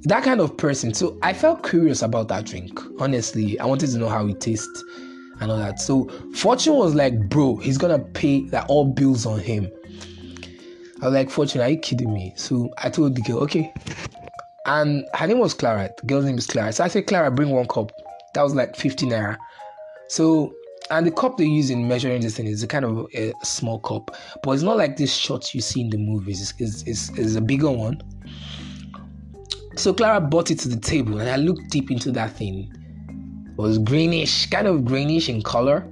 that 0.04 0.22
kind 0.24 0.40
of 0.40 0.56
person. 0.56 0.94
So 0.94 1.18
I 1.22 1.32
felt 1.32 1.66
curious 1.66 2.02
about 2.02 2.28
that 2.28 2.46
drink. 2.46 2.78
Honestly, 3.00 3.58
I 3.60 3.66
wanted 3.66 3.90
to 3.90 3.98
know 3.98 4.08
how 4.08 4.26
it 4.26 4.40
tastes 4.40 4.84
and 5.40 5.50
all 5.50 5.58
that. 5.58 5.80
So 5.80 6.08
Fortune 6.34 6.74
was 6.74 6.94
like, 6.94 7.28
bro, 7.28 7.56
he's 7.56 7.78
gonna 7.78 7.98
pay 7.98 8.46
that 8.48 8.66
all 8.68 8.84
bills 8.86 9.26
on 9.26 9.40
him. 9.40 9.70
I 11.02 11.06
was 11.06 11.14
like, 11.14 11.30
Fortune, 11.30 11.60
are 11.62 11.68
you 11.68 11.78
kidding 11.78 12.12
me? 12.12 12.32
So 12.36 12.70
I 12.78 12.90
told 12.90 13.14
the 13.14 13.22
girl, 13.22 13.38
okay. 13.38 13.72
And 14.66 15.06
her 15.14 15.26
name 15.26 15.38
was 15.38 15.54
Clara. 15.54 15.90
The 15.98 16.06
girl's 16.06 16.26
name 16.26 16.38
is 16.38 16.46
Clara. 16.46 16.72
So 16.72 16.84
I 16.84 16.88
said, 16.88 17.06
Clara, 17.06 17.30
bring 17.30 17.50
one 17.50 17.66
cup. 17.66 17.92
That 18.34 18.42
was 18.42 18.54
like 18.54 18.76
15 18.76 19.10
naira. 19.10 19.38
So 20.08 20.54
and 20.90 21.06
the 21.06 21.10
cup 21.12 21.38
they 21.38 21.44
use 21.44 21.70
in 21.70 21.86
measuring 21.86 22.20
this 22.20 22.36
thing 22.36 22.46
is 22.46 22.62
a 22.62 22.66
kind 22.66 22.84
of 22.84 23.06
a 23.14 23.32
small 23.44 23.78
cup, 23.78 24.16
but 24.42 24.50
it's 24.50 24.62
not 24.62 24.76
like 24.76 24.96
this 24.96 25.14
shot 25.14 25.54
you 25.54 25.60
see 25.60 25.82
in 25.82 25.90
the 25.90 25.96
movies. 25.96 26.42
It's, 26.42 26.60
it's, 26.60 26.82
it's, 26.82 27.18
it's 27.18 27.34
a 27.36 27.40
bigger 27.40 27.70
one. 27.70 28.02
So 29.76 29.94
Clara 29.94 30.20
brought 30.20 30.50
it 30.50 30.58
to 30.60 30.68
the 30.68 30.78
table, 30.78 31.20
and 31.20 31.30
I 31.30 31.36
looked 31.36 31.70
deep 31.70 31.92
into 31.92 32.10
that 32.12 32.32
thing. 32.32 32.72
It 33.52 33.56
was 33.56 33.78
greenish, 33.78 34.50
kind 34.50 34.66
of 34.66 34.84
greenish 34.84 35.28
in 35.28 35.42
color, 35.42 35.86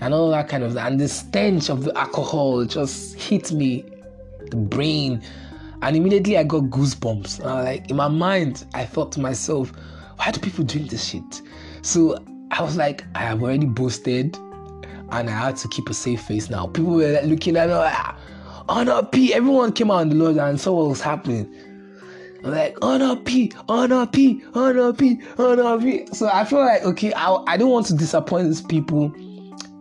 and 0.00 0.14
all 0.14 0.30
that 0.30 0.48
kind 0.48 0.62
of. 0.62 0.76
And 0.76 1.00
the 1.00 1.08
stench 1.08 1.68
of 1.68 1.84
the 1.84 1.96
alcohol 1.96 2.64
just 2.64 3.14
hit 3.16 3.52
me, 3.52 3.84
the 4.50 4.56
brain, 4.56 5.22
and 5.82 5.96
immediately 5.96 6.36
I 6.38 6.44
got 6.44 6.64
goosebumps. 6.64 7.44
like 7.44 7.90
in 7.90 7.96
my 7.96 8.08
mind, 8.08 8.64
I 8.74 8.84
thought 8.84 9.12
to 9.12 9.20
myself, 9.20 9.72
"Why 10.16 10.30
do 10.30 10.40
people 10.40 10.64
drink 10.64 10.90
this 10.90 11.04
shit?" 11.04 11.42
So 11.82 12.18
I 12.50 12.62
was 12.62 12.76
like, 12.76 13.04
I 13.14 13.20
have 13.20 13.42
already 13.42 13.66
boasted 13.66 14.36
and 15.10 15.30
I 15.30 15.32
had 15.32 15.56
to 15.58 15.68
keep 15.68 15.88
a 15.88 15.94
safe 15.94 16.22
face 16.22 16.50
now. 16.50 16.66
People 16.66 16.94
were 16.94 17.12
like, 17.12 17.24
looking 17.24 17.56
at 17.56 17.68
me 17.68 17.74
like, 17.74 17.94
ah, 17.94 18.16
oh 18.68 18.82
no, 18.82 19.02
P. 19.02 19.34
Everyone 19.34 19.72
came 19.72 19.90
out 19.90 20.00
on 20.00 20.08
the 20.08 20.14
Lord 20.14 20.36
and 20.36 20.60
saw 20.60 20.72
what 20.72 20.88
was 20.88 21.00
happening. 21.00 21.52
I'm 22.44 22.52
like, 22.52 22.76
oh 22.82 22.96
no, 22.96 23.16
P, 23.16 23.52
oh 23.68 23.86
no, 23.86 24.06
P, 24.06 24.42
oh 24.54 24.72
no, 24.72 24.92
P, 24.92 25.20
oh 25.38 25.54
no, 25.54 25.78
P. 25.78 26.06
So 26.12 26.28
I 26.32 26.44
feel 26.44 26.60
like, 26.60 26.84
okay, 26.84 27.12
I, 27.12 27.34
I 27.46 27.56
don't 27.56 27.70
want 27.70 27.86
to 27.86 27.94
disappoint 27.94 28.46
these 28.46 28.62
people. 28.62 29.12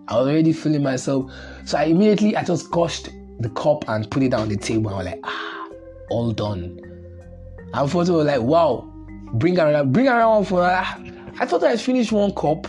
I 0.07 0.17
was 0.17 0.27
already 0.27 0.53
feeling 0.53 0.83
myself. 0.83 1.31
So 1.65 1.77
I 1.77 1.85
immediately, 1.85 2.35
I 2.35 2.43
just 2.43 2.71
gushed 2.71 3.09
the 3.39 3.49
cup 3.49 3.87
and 3.87 4.09
put 4.09 4.23
it 4.23 4.29
down 4.29 4.49
the 4.49 4.57
table. 4.57 4.93
I 4.93 4.97
was 4.97 5.05
like, 5.05 5.19
ah, 5.23 5.67
all 6.09 6.31
done. 6.31 6.79
And 7.73 7.91
Fortune 7.91 8.15
was 8.15 8.25
like, 8.25 8.41
wow, 8.41 8.89
bring 9.33 9.59
around, 9.59 9.91
bring 9.91 10.07
around 10.07 10.45
for 10.45 10.61
that. 10.61 10.99
I 11.39 11.45
thought 11.45 11.63
I 11.63 11.75
finished 11.77 12.11
one 12.11 12.33
cup. 12.33 12.67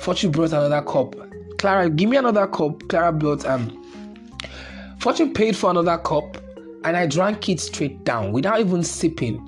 Fortune 0.00 0.30
brought 0.30 0.52
another 0.52 0.82
cup. 0.82 1.16
Clara, 1.58 1.90
give 1.90 2.08
me 2.08 2.16
another 2.16 2.46
cup. 2.46 2.88
Clara 2.88 3.12
brought 3.12 3.44
um. 3.46 3.74
Fortune 5.00 5.32
paid 5.32 5.56
for 5.56 5.70
another 5.70 5.98
cup, 5.98 6.36
and 6.84 6.96
I 6.96 7.06
drank 7.06 7.48
it 7.48 7.60
straight 7.60 8.04
down 8.04 8.32
without 8.32 8.60
even 8.60 8.82
sipping. 8.82 9.47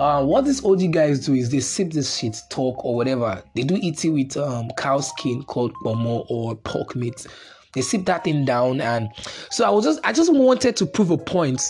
Uh, 0.00 0.24
what 0.24 0.46
these 0.46 0.64
OG 0.64 0.92
guys 0.92 1.26
do 1.26 1.34
is 1.34 1.50
they 1.50 1.60
sip 1.60 1.90
this 1.90 2.16
shit, 2.16 2.34
talk 2.48 2.82
or 2.86 2.96
whatever. 2.96 3.42
They 3.54 3.64
do 3.64 3.76
eat 3.82 4.02
it 4.02 4.08
with 4.08 4.34
um, 4.38 4.70
cow 4.78 5.00
skin 5.00 5.42
called 5.42 5.74
pomo 5.84 6.24
or 6.30 6.56
pork 6.56 6.96
meat. 6.96 7.26
They 7.74 7.82
sip 7.82 8.06
that 8.06 8.24
thing 8.24 8.46
down, 8.46 8.80
and 8.80 9.10
so 9.50 9.66
I 9.66 9.68
was 9.68 9.84
just 9.84 10.00
I 10.02 10.14
just 10.14 10.32
wanted 10.32 10.74
to 10.76 10.86
prove 10.86 11.10
a 11.10 11.18
point 11.18 11.60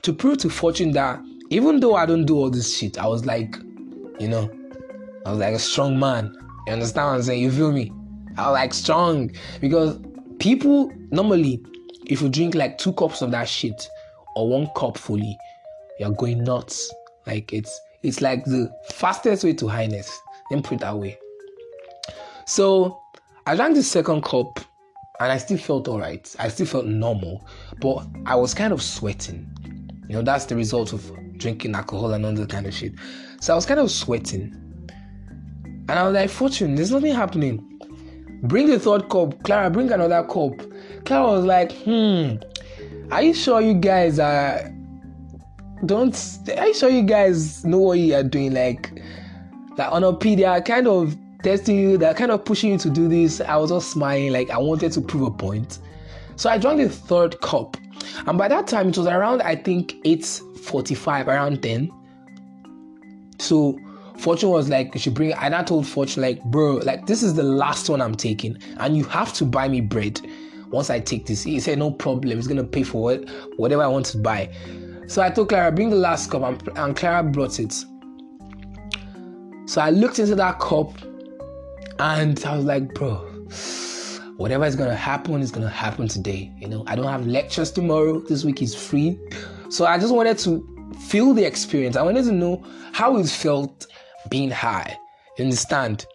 to 0.00 0.12
prove 0.14 0.38
to 0.38 0.48
Fortune 0.48 0.92
that 0.92 1.20
even 1.50 1.80
though 1.80 1.96
I 1.96 2.06
don't 2.06 2.24
do 2.24 2.38
all 2.38 2.48
this 2.48 2.78
shit, 2.78 2.96
I 2.98 3.06
was 3.06 3.26
like, 3.26 3.56
you 4.18 4.28
know, 4.28 4.50
I 5.26 5.32
was 5.32 5.38
like 5.38 5.52
a 5.52 5.58
strong 5.58 5.98
man. 5.98 6.34
You 6.66 6.72
understand 6.72 7.08
what 7.08 7.14
I'm 7.16 7.22
saying? 7.22 7.42
You 7.42 7.50
feel 7.50 7.72
me? 7.72 7.92
I 8.38 8.48
was 8.48 8.54
like 8.54 8.72
strong 8.72 9.32
because 9.60 10.00
people 10.38 10.90
normally, 11.10 11.62
if 12.06 12.22
you 12.22 12.30
drink 12.30 12.54
like 12.54 12.78
two 12.78 12.94
cups 12.94 13.20
of 13.20 13.32
that 13.32 13.50
shit 13.50 13.86
or 14.34 14.48
one 14.48 14.70
cup 14.74 14.96
fully, 14.96 15.36
you're 15.98 16.10
going 16.10 16.44
nuts. 16.44 16.92
Like 17.26 17.52
it's 17.52 17.80
it's 18.02 18.20
like 18.20 18.44
the 18.44 18.70
fastest 18.90 19.44
way 19.44 19.52
to 19.54 19.68
highness. 19.68 20.20
Me 20.50 20.60
put 20.62 20.74
it 20.74 20.80
that 20.80 20.96
way. 20.96 21.18
So 22.46 23.00
I 23.46 23.56
drank 23.56 23.74
the 23.74 23.82
second 23.82 24.22
cup 24.22 24.60
and 25.18 25.32
I 25.32 25.38
still 25.38 25.58
felt 25.58 25.88
alright. 25.88 26.34
I 26.38 26.48
still 26.48 26.66
felt 26.66 26.86
normal, 26.86 27.46
but 27.80 28.06
I 28.26 28.36
was 28.36 28.54
kind 28.54 28.72
of 28.72 28.82
sweating. 28.82 29.50
You 30.08 30.16
know, 30.16 30.22
that's 30.22 30.44
the 30.44 30.54
result 30.54 30.92
of 30.92 31.10
drinking 31.38 31.74
alcohol 31.74 32.12
and 32.12 32.24
all 32.24 32.32
that 32.32 32.48
kind 32.50 32.66
of 32.66 32.74
shit. 32.74 32.92
So 33.40 33.52
I 33.52 33.56
was 33.56 33.66
kind 33.66 33.80
of 33.80 33.90
sweating. 33.90 34.54
And 35.88 35.90
I 35.90 36.04
was 36.04 36.14
like, 36.14 36.30
Fortune, 36.30 36.74
there's 36.74 36.92
nothing 36.92 37.14
happening. 37.14 37.62
Bring 38.42 38.68
the 38.68 38.78
third 38.78 39.08
cup. 39.08 39.42
Clara, 39.42 39.70
bring 39.70 39.90
another 39.90 40.22
cup. 40.24 40.52
Clara 41.04 41.32
was 41.32 41.44
like, 41.44 41.72
hmm, 41.72 42.34
are 43.10 43.22
you 43.22 43.34
sure 43.34 43.60
you 43.60 43.74
guys 43.74 44.18
are 44.18 44.70
don't 45.84 46.16
are 46.56 46.66
you 46.68 46.74
sure 46.74 46.88
you 46.88 47.02
guys 47.02 47.64
know 47.64 47.78
what 47.78 47.98
you 47.98 48.14
are 48.14 48.22
doing? 48.22 48.54
Like 48.54 49.02
like 49.76 49.92
on 49.92 50.04
a 50.04 50.18
they 50.18 50.62
kind 50.64 50.88
of 50.88 51.16
testing 51.42 51.78
you, 51.78 51.98
they're 51.98 52.14
kind 52.14 52.30
of 52.30 52.44
pushing 52.44 52.72
you 52.72 52.78
to 52.78 52.90
do 52.90 53.08
this. 53.08 53.40
I 53.40 53.56
was 53.56 53.70
just 53.70 53.90
smiling, 53.90 54.32
like 54.32 54.50
I 54.50 54.58
wanted 54.58 54.92
to 54.92 55.00
prove 55.00 55.22
a 55.22 55.30
point. 55.30 55.78
So 56.36 56.50
I 56.50 56.58
drank 56.58 56.80
the 56.80 56.88
third 56.88 57.40
cup. 57.40 57.76
And 58.26 58.38
by 58.38 58.48
that 58.48 58.66
time 58.66 58.88
it 58.88 58.96
was 58.96 59.06
around 59.06 59.42
I 59.42 59.56
think 59.56 59.94
8:45, 60.04 61.26
around 61.26 61.62
10. 61.62 61.90
So 63.38 63.78
Fortune 64.18 64.48
was 64.48 64.68
like, 64.70 64.94
you 64.94 65.00
should 65.00 65.14
bring 65.14 65.32
And 65.34 65.54
I 65.54 65.62
told 65.62 65.86
Fortune, 65.86 66.22
like, 66.22 66.42
bro, 66.44 66.76
like 66.76 67.06
this 67.06 67.22
is 67.22 67.34
the 67.34 67.42
last 67.42 67.90
one 67.90 68.00
I'm 68.00 68.14
taking, 68.14 68.56
and 68.78 68.96
you 68.96 69.04
have 69.04 69.32
to 69.34 69.44
buy 69.44 69.68
me 69.68 69.82
bread 69.82 70.20
once 70.70 70.90
I 70.90 71.00
take 71.00 71.26
this. 71.26 71.42
He 71.42 71.60
said, 71.60 71.78
no 71.78 71.90
problem. 71.90 72.36
He's 72.36 72.48
gonna 72.48 72.64
pay 72.64 72.82
for 72.82 73.02
what 73.02 73.28
whatever 73.56 73.82
I 73.82 73.88
want 73.88 74.06
to 74.06 74.18
buy. 74.18 74.50
So 75.06 75.22
I 75.22 75.30
told 75.30 75.48
Clara, 75.48 75.70
bring 75.70 75.90
the 75.90 75.96
last 75.96 76.30
cup, 76.30 76.42
and, 76.42 76.78
and 76.78 76.96
Clara 76.96 77.22
brought 77.22 77.60
it. 77.60 77.72
So 79.66 79.80
I 79.80 79.90
looked 79.90 80.18
into 80.18 80.34
that 80.34 80.58
cup, 80.58 80.92
and 81.98 82.44
I 82.44 82.56
was 82.56 82.64
like, 82.64 82.92
bro, 82.94 83.16
whatever 84.36 84.64
is 84.64 84.76
gonna 84.76 84.94
happen 84.94 85.40
is 85.40 85.50
gonna 85.50 85.68
happen 85.68 86.08
today. 86.08 86.52
You 86.58 86.68
know, 86.68 86.84
I 86.86 86.96
don't 86.96 87.06
have 87.06 87.26
lectures 87.26 87.70
tomorrow. 87.70 88.20
This 88.20 88.44
week 88.44 88.62
is 88.62 88.74
free. 88.74 89.18
So 89.68 89.86
I 89.86 89.98
just 89.98 90.14
wanted 90.14 90.38
to 90.38 90.94
feel 91.08 91.34
the 91.34 91.44
experience. 91.44 91.96
I 91.96 92.02
wanted 92.02 92.24
to 92.24 92.32
know 92.32 92.64
how 92.92 93.16
it 93.16 93.28
felt 93.28 93.86
being 94.28 94.50
high. 94.50 94.96
You 95.38 95.44
understand? 95.44 96.06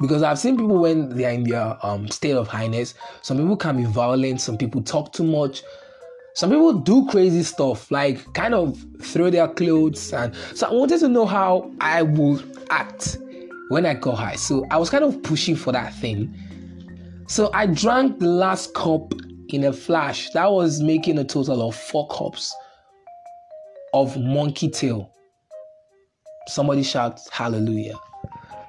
Because 0.00 0.22
I've 0.22 0.38
seen 0.38 0.56
people 0.56 0.78
when 0.78 1.10
they 1.10 1.24
are 1.24 1.30
in 1.30 1.44
their 1.44 1.76
um, 1.84 2.08
state 2.08 2.34
of 2.34 2.48
highness, 2.48 2.94
some 3.22 3.36
people 3.36 3.56
can 3.56 3.76
be 3.76 3.84
violent, 3.84 4.40
some 4.40 4.58
people 4.58 4.82
talk 4.82 5.12
too 5.12 5.24
much, 5.24 5.62
some 6.34 6.50
people 6.50 6.72
do 6.72 7.06
crazy 7.06 7.42
stuff, 7.42 7.90
like 7.90 8.32
kind 8.32 8.54
of 8.54 8.78
throw 9.00 9.30
their 9.30 9.48
clothes. 9.48 10.12
And 10.12 10.34
so 10.54 10.66
I 10.66 10.72
wanted 10.72 11.00
to 11.00 11.08
know 11.08 11.26
how 11.26 11.70
I 11.80 12.02
would 12.02 12.66
act 12.70 13.18
when 13.68 13.84
I 13.84 13.94
got 13.94 14.16
high. 14.16 14.36
So 14.36 14.66
I 14.70 14.78
was 14.78 14.88
kind 14.88 15.04
of 15.04 15.22
pushing 15.22 15.56
for 15.56 15.72
that 15.72 15.94
thing. 15.94 16.34
So 17.28 17.50
I 17.52 17.66
drank 17.66 18.18
the 18.18 18.28
last 18.28 18.74
cup 18.74 19.12
in 19.48 19.64
a 19.64 19.72
flash. 19.72 20.30
That 20.30 20.50
was 20.50 20.80
making 20.80 21.18
a 21.18 21.24
total 21.24 21.68
of 21.68 21.76
four 21.76 22.08
cups 22.08 22.54
of 23.92 24.18
monkey 24.18 24.68
tail. 24.70 25.12
Somebody 26.48 26.82
shouts 26.82 27.28
hallelujah. 27.30 27.98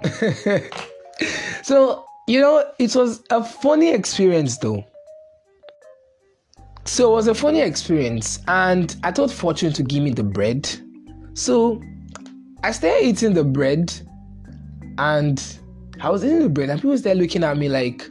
so, 1.63 2.05
you 2.27 2.41
know, 2.41 2.65
it 2.77 2.95
was 2.95 3.23
a 3.29 3.43
funny 3.43 3.91
experience 3.91 4.57
though. 4.57 4.83
So 6.85 7.11
it 7.11 7.13
was 7.13 7.27
a 7.27 7.33
funny 7.33 7.61
experience, 7.61 8.39
and 8.47 8.95
I 9.03 9.11
told 9.11 9.31
Fortune 9.31 9.73
to 9.73 9.83
give 9.83 10.03
me 10.03 10.11
the 10.11 10.23
bread. 10.23 10.69
So 11.33 11.81
I 12.63 12.71
started 12.71 13.05
eating 13.05 13.33
the 13.33 13.43
bread, 13.43 13.93
and 14.97 15.41
I 16.01 16.09
was 16.09 16.23
eating 16.25 16.39
the 16.39 16.49
bread, 16.49 16.69
and 16.69 16.81
people 16.81 16.97
started 16.97 17.21
looking 17.21 17.43
at 17.43 17.57
me 17.57 17.69
like, 17.69 18.07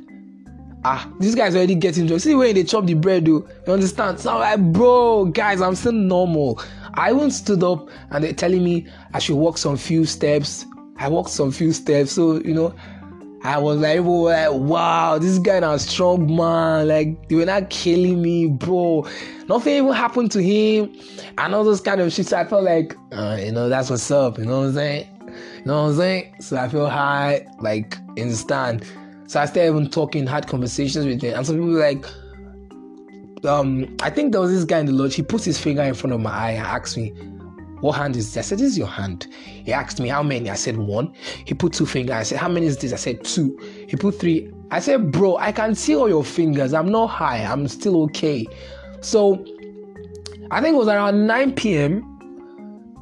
ah, 0.85 1.11
this 1.21 1.35
guy's 1.35 1.55
already 1.55 1.75
getting 1.75 2.07
drunk. 2.07 2.23
See 2.23 2.35
when 2.35 2.55
they 2.55 2.65
chop 2.65 2.87
the 2.87 2.95
bread, 2.95 3.27
though. 3.27 3.47
You 3.67 3.73
understand? 3.73 4.19
So 4.21 4.31
I'm 4.33 4.41
like, 4.41 4.73
bro, 4.73 5.27
guys, 5.27 5.61
I'm 5.61 5.75
still 5.75 5.93
normal. 5.93 6.61
I 6.95 7.13
even 7.13 7.31
stood 7.31 7.63
up 7.63 7.89
and 8.11 8.25
they're 8.25 8.33
telling 8.33 8.65
me 8.65 8.87
I 9.15 9.19
should 9.19 9.37
walk 9.37 9.59
some 9.59 9.77
few 9.77 10.05
steps. 10.05 10.67
I 10.99 11.09
walked 11.09 11.31
some 11.31 11.51
few 11.51 11.73
steps. 11.73 12.13
So, 12.13 12.43
you 12.43 12.55
know, 12.55 12.75
I 13.45 13.59
was 13.59 13.81
like, 13.81 14.01
wow, 14.03 15.19
this 15.19 15.39
guy 15.39 15.61
now 15.61 15.77
strong 15.77 16.35
man. 16.35 16.87
Like 16.89 17.29
they 17.29 17.35
were 17.35 17.45
not 17.45 17.71
killing 17.71 18.23
me, 18.23 18.47
bro. 18.47 19.07
Nothing 19.49 19.75
even 19.79 19.93
happened 19.93 20.31
to 20.33 20.43
him, 20.43 20.95
and 21.39 21.55
all 21.55 21.65
those 21.65 21.81
kind 21.81 22.01
of 22.01 22.13
shit. 22.13 22.27
So 22.27 22.39
I 22.39 22.45
felt 22.45 22.63
like, 22.63 22.97
uh, 23.11 23.39
you 23.41 23.51
know, 23.51 23.69
that's 23.69 23.91
what's 23.91 24.11
up. 24.11 24.39
You 24.39 24.45
know 24.45 24.61
what 24.61 24.67
I'm 24.67 24.75
saying? 24.75 25.09
You 25.27 25.65
know 25.65 25.83
what 25.83 25.89
I'm 25.91 25.97
saying? 25.97 26.35
So 26.41 26.57
I 26.57 26.69
feel 26.69 26.89
high, 26.89 27.47
like 27.61 27.99
in 28.17 28.29
the 28.29 28.37
stand. 28.37 28.85
So 29.27 29.41
I 29.41 29.47
started 29.47 29.71
even 29.71 29.91
talking, 29.91 30.27
had 30.27 30.47
conversations 30.47 31.05
with 31.05 31.23
him, 31.23 31.35
and 31.35 31.47
some 31.47 31.57
people 31.57 31.73
were 31.73 31.81
like, 31.81 32.07
um, 33.45 33.97
I 34.03 34.11
think 34.11 34.33
there 34.33 34.41
was 34.41 34.53
this 34.53 34.65
guy 34.65 34.79
in 34.79 34.87
the 34.87 34.93
lodge. 34.93 35.17
He 35.17 35.23
put 35.23 35.43
his 35.43 35.59
finger 35.59 35.83
in 35.83 35.95
front 35.95 36.15
of 36.15 36.21
my 36.21 36.31
eye 36.31 36.51
and 36.53 36.67
asked 36.67 36.97
me, 36.97 37.13
"What 37.83 37.93
hand 37.93 38.17
is 38.17 38.33
this?" 38.33 38.47
I 38.47 38.49
said, 38.49 38.59
"This 38.59 38.73
is 38.73 38.79
your 38.79 38.87
hand." 38.87 39.27
He 39.45 39.73
asked 39.73 40.01
me 40.01 40.09
how 40.09 40.23
many. 40.23 40.49
I 40.49 40.55
said 40.55 40.79
one. 40.79 41.13
He 41.45 41.53
put 41.53 41.75
two 41.75 41.85
fingers. 41.85 42.15
I 42.15 42.23
said, 42.23 42.39
"How 42.39 42.49
many 42.49 42.67
is 42.67 42.79
this?" 42.79 42.93
I 42.93 42.97
said 42.97 43.23
two. 43.23 43.59
He 43.87 43.97
put 43.97 44.19
three. 44.19 44.51
I 44.71 44.81
said, 44.81 45.13
"Bro, 45.13 45.37
I 45.37 45.53
can 45.53 45.75
see 45.75 45.95
all 45.95 46.09
your 46.09 46.25
fingers. 46.25 46.73
I'm 46.73 46.91
not 46.91 47.09
high. 47.09 47.45
I'm 47.45 47.69
still 47.69 48.03
okay." 48.05 48.47
So 49.03 49.45
I 50.51 50.61
think 50.61 50.75
it 50.75 50.79
was 50.79 50.89
around 50.89 51.27
9 51.27 51.55
p.m. 51.55 52.09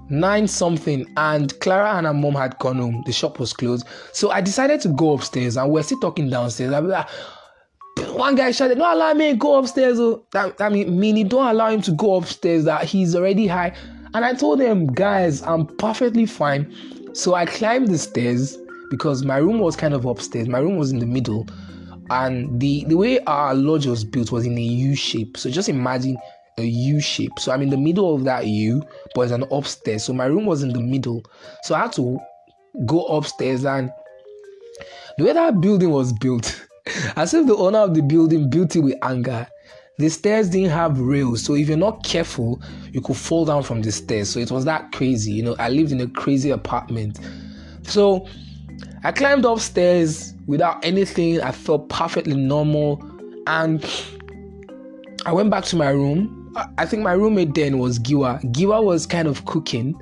Nine 0.08 0.48
something, 0.48 1.04
and 1.16 1.58
Clara 1.60 1.96
and 1.96 2.06
her 2.06 2.14
mom 2.14 2.34
had 2.34 2.58
gone 2.58 2.78
home. 2.78 3.02
The 3.06 3.12
shop 3.12 3.38
was 3.38 3.52
closed, 3.52 3.86
so 4.12 4.30
I 4.30 4.40
decided 4.40 4.80
to 4.80 4.88
go 4.88 5.12
upstairs, 5.14 5.56
and 5.56 5.70
we're 5.70 5.84
still 5.84 6.00
talking 6.00 6.28
downstairs. 6.28 6.72
I 6.72 6.80
like, 6.80 7.08
one 8.08 8.34
guy 8.34 8.50
shouted, 8.50 8.78
Don't 8.78 8.92
allow 8.92 9.14
me 9.14 9.30
to 9.30 9.36
go 9.36 9.58
upstairs. 9.58 9.98
Oh. 10.00 10.24
I 10.34 10.68
mean, 10.68 10.98
meaning 10.98 11.28
don't 11.28 11.46
allow 11.46 11.70
him 11.70 11.82
to 11.82 11.92
go 11.92 12.16
upstairs, 12.16 12.64
that 12.64 12.84
he's 12.84 13.14
already 13.14 13.46
high. 13.46 13.74
And 14.14 14.24
I 14.24 14.34
told 14.34 14.60
him, 14.60 14.86
Guys, 14.86 15.42
I'm 15.42 15.66
perfectly 15.66 16.26
fine. 16.26 16.74
So 17.12 17.34
I 17.34 17.46
climbed 17.46 17.88
the 17.88 17.98
stairs 17.98 18.56
because 18.90 19.24
my 19.24 19.36
room 19.36 19.58
was 19.58 19.76
kind 19.76 19.94
of 19.94 20.04
upstairs. 20.04 20.48
My 20.48 20.58
room 20.58 20.76
was 20.76 20.90
in 20.90 20.98
the 20.98 21.06
middle, 21.06 21.46
and 22.10 22.60
the 22.60 22.84
the 22.86 22.96
way 22.96 23.20
our 23.20 23.54
lodge 23.54 23.86
was 23.86 24.04
built 24.04 24.32
was 24.32 24.46
in 24.46 24.56
a 24.58 24.62
U 24.62 24.94
shape. 24.94 25.36
So 25.36 25.50
just 25.50 25.68
imagine 25.68 26.16
a 26.58 26.64
U 26.64 27.00
shape. 27.00 27.32
So 27.38 27.52
I'm 27.52 27.62
in 27.62 27.70
the 27.70 27.76
middle 27.76 28.14
of 28.14 28.24
that 28.24 28.46
U, 28.46 28.82
but 29.14 29.22
it's 29.22 29.32
an 29.32 29.44
upstairs. 29.50 30.04
So 30.04 30.12
my 30.12 30.26
room 30.26 30.46
was 30.46 30.62
in 30.62 30.72
the 30.72 30.80
middle. 30.80 31.24
So 31.62 31.74
I 31.74 31.82
had 31.82 31.92
to 31.94 32.18
go 32.86 33.04
upstairs 33.06 33.64
and 33.64 33.90
the 35.18 35.24
way 35.24 35.32
that 35.32 35.60
building 35.60 35.90
was 35.90 36.12
built, 36.14 36.66
as 37.16 37.34
if 37.34 37.46
the 37.46 37.56
owner 37.56 37.80
of 37.80 37.94
the 37.94 38.02
building 38.02 38.48
built 38.48 38.74
it 38.76 38.80
with 38.80 38.96
anger. 39.02 39.46
The 40.00 40.08
stairs 40.08 40.48
didn't 40.48 40.70
have 40.70 40.98
rails, 40.98 41.42
so 41.42 41.54
if 41.54 41.68
you're 41.68 41.76
not 41.76 42.02
careful, 42.02 42.62
you 42.90 43.02
could 43.02 43.18
fall 43.18 43.44
down 43.44 43.62
from 43.62 43.82
the 43.82 43.92
stairs. 43.92 44.30
So 44.30 44.40
it 44.40 44.50
was 44.50 44.64
that 44.64 44.92
crazy. 44.92 45.30
You 45.30 45.42
know, 45.42 45.56
I 45.58 45.68
lived 45.68 45.92
in 45.92 46.00
a 46.00 46.06
crazy 46.06 46.48
apartment. 46.48 47.20
So 47.82 48.26
I 49.04 49.12
climbed 49.12 49.44
upstairs 49.44 50.32
without 50.46 50.82
anything. 50.82 51.42
I 51.42 51.52
felt 51.52 51.90
perfectly 51.90 52.34
normal. 52.34 53.04
And 53.46 53.84
I 55.26 55.34
went 55.34 55.50
back 55.50 55.64
to 55.64 55.76
my 55.76 55.90
room. 55.90 56.50
I 56.78 56.86
think 56.86 57.02
my 57.02 57.12
roommate 57.12 57.52
then 57.52 57.76
was 57.76 57.98
Giwa. 57.98 58.42
Giwa 58.54 58.82
was 58.82 59.04
kind 59.04 59.28
of 59.28 59.44
cooking. 59.44 59.94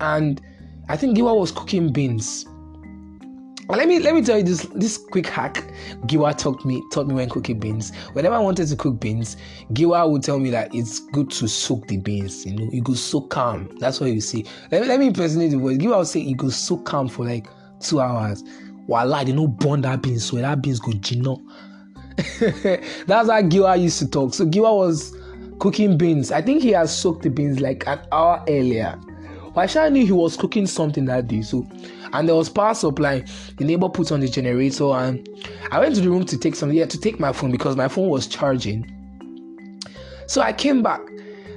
And 0.00 0.40
I 0.88 0.96
think 0.96 1.14
Giwa 1.14 1.38
was 1.38 1.52
cooking 1.52 1.92
beans 1.92 2.46
let 3.76 3.88
me 3.88 3.98
let 3.98 4.14
me 4.14 4.22
tell 4.22 4.38
you 4.38 4.42
this 4.42 4.66
this 4.74 4.98
quick 4.98 5.26
hack 5.26 5.64
Giwa 6.06 6.36
taught 6.36 6.64
me 6.64 6.82
taught 6.92 7.06
me 7.06 7.14
when 7.14 7.28
cooking 7.28 7.58
beans. 7.58 7.94
Whenever 8.12 8.34
I 8.34 8.38
wanted 8.38 8.68
to 8.68 8.76
cook 8.76 9.00
beans, 9.00 9.36
Giwa 9.72 10.10
would 10.10 10.22
tell 10.22 10.38
me 10.38 10.50
that 10.50 10.74
it's 10.74 11.00
good 11.00 11.30
to 11.32 11.48
soak 11.48 11.86
the 11.86 11.96
beans. 11.96 12.44
You 12.44 12.56
know, 12.56 12.68
you 12.72 12.82
go 12.82 12.94
soak 12.94 13.30
calm. 13.30 13.68
That's 13.78 14.00
what 14.00 14.10
you 14.10 14.20
see. 14.20 14.44
Let 14.70 14.82
me 14.82 14.88
let 14.88 15.00
me 15.00 15.06
impersonate 15.08 15.50
the 15.52 15.58
voice. 15.58 15.78
Giwa 15.78 15.98
would 15.98 16.06
say 16.06 16.20
you 16.20 16.36
go 16.36 16.48
soak 16.50 16.84
calm 16.84 17.08
for 17.08 17.24
like 17.24 17.46
two 17.80 18.00
hours. 18.00 18.42
Voila, 18.86 19.24
they 19.24 19.32
no 19.32 19.46
burn 19.46 19.80
that 19.82 20.02
beans, 20.02 20.24
so 20.24 20.36
that 20.36 20.60
beans 20.60 20.80
go 20.80 20.92
gino. 20.92 21.40
That's 22.16 23.30
how 23.30 23.40
Giwa 23.42 23.80
used 23.80 23.98
to 24.00 24.10
talk. 24.10 24.34
So 24.34 24.44
Giwa 24.44 24.76
was 24.76 25.16
cooking 25.60 25.96
beans. 25.96 26.32
I 26.32 26.42
think 26.42 26.62
he 26.62 26.70
has 26.70 26.96
soaked 26.96 27.22
the 27.22 27.30
beans 27.30 27.60
like 27.60 27.86
an 27.86 28.00
hour 28.10 28.44
earlier. 28.48 28.98
Waisha 29.54 29.92
knew 29.92 30.06
he 30.06 30.12
was 30.12 30.36
cooking 30.36 30.66
something 30.66 31.04
that 31.06 31.28
day, 31.28 31.42
so 31.42 31.66
and 32.12 32.28
there 32.28 32.34
was 32.34 32.48
power 32.48 32.74
supply. 32.74 33.24
The 33.58 33.64
neighbor 33.64 33.88
put 33.88 34.10
on 34.10 34.20
the 34.20 34.28
generator, 34.28 34.84
and 34.92 35.28
I 35.70 35.78
went 35.78 35.94
to 35.96 36.00
the 36.00 36.08
room 36.10 36.24
to 36.26 36.38
take 36.38 36.54
some 36.54 36.72
yeah 36.72 36.86
to 36.86 36.98
take 36.98 37.20
my 37.20 37.32
phone 37.32 37.50
because 37.52 37.76
my 37.76 37.88
phone 37.88 38.08
was 38.08 38.26
charging. 38.26 38.90
So 40.26 40.40
I 40.40 40.52
came 40.52 40.82
back, 40.82 41.00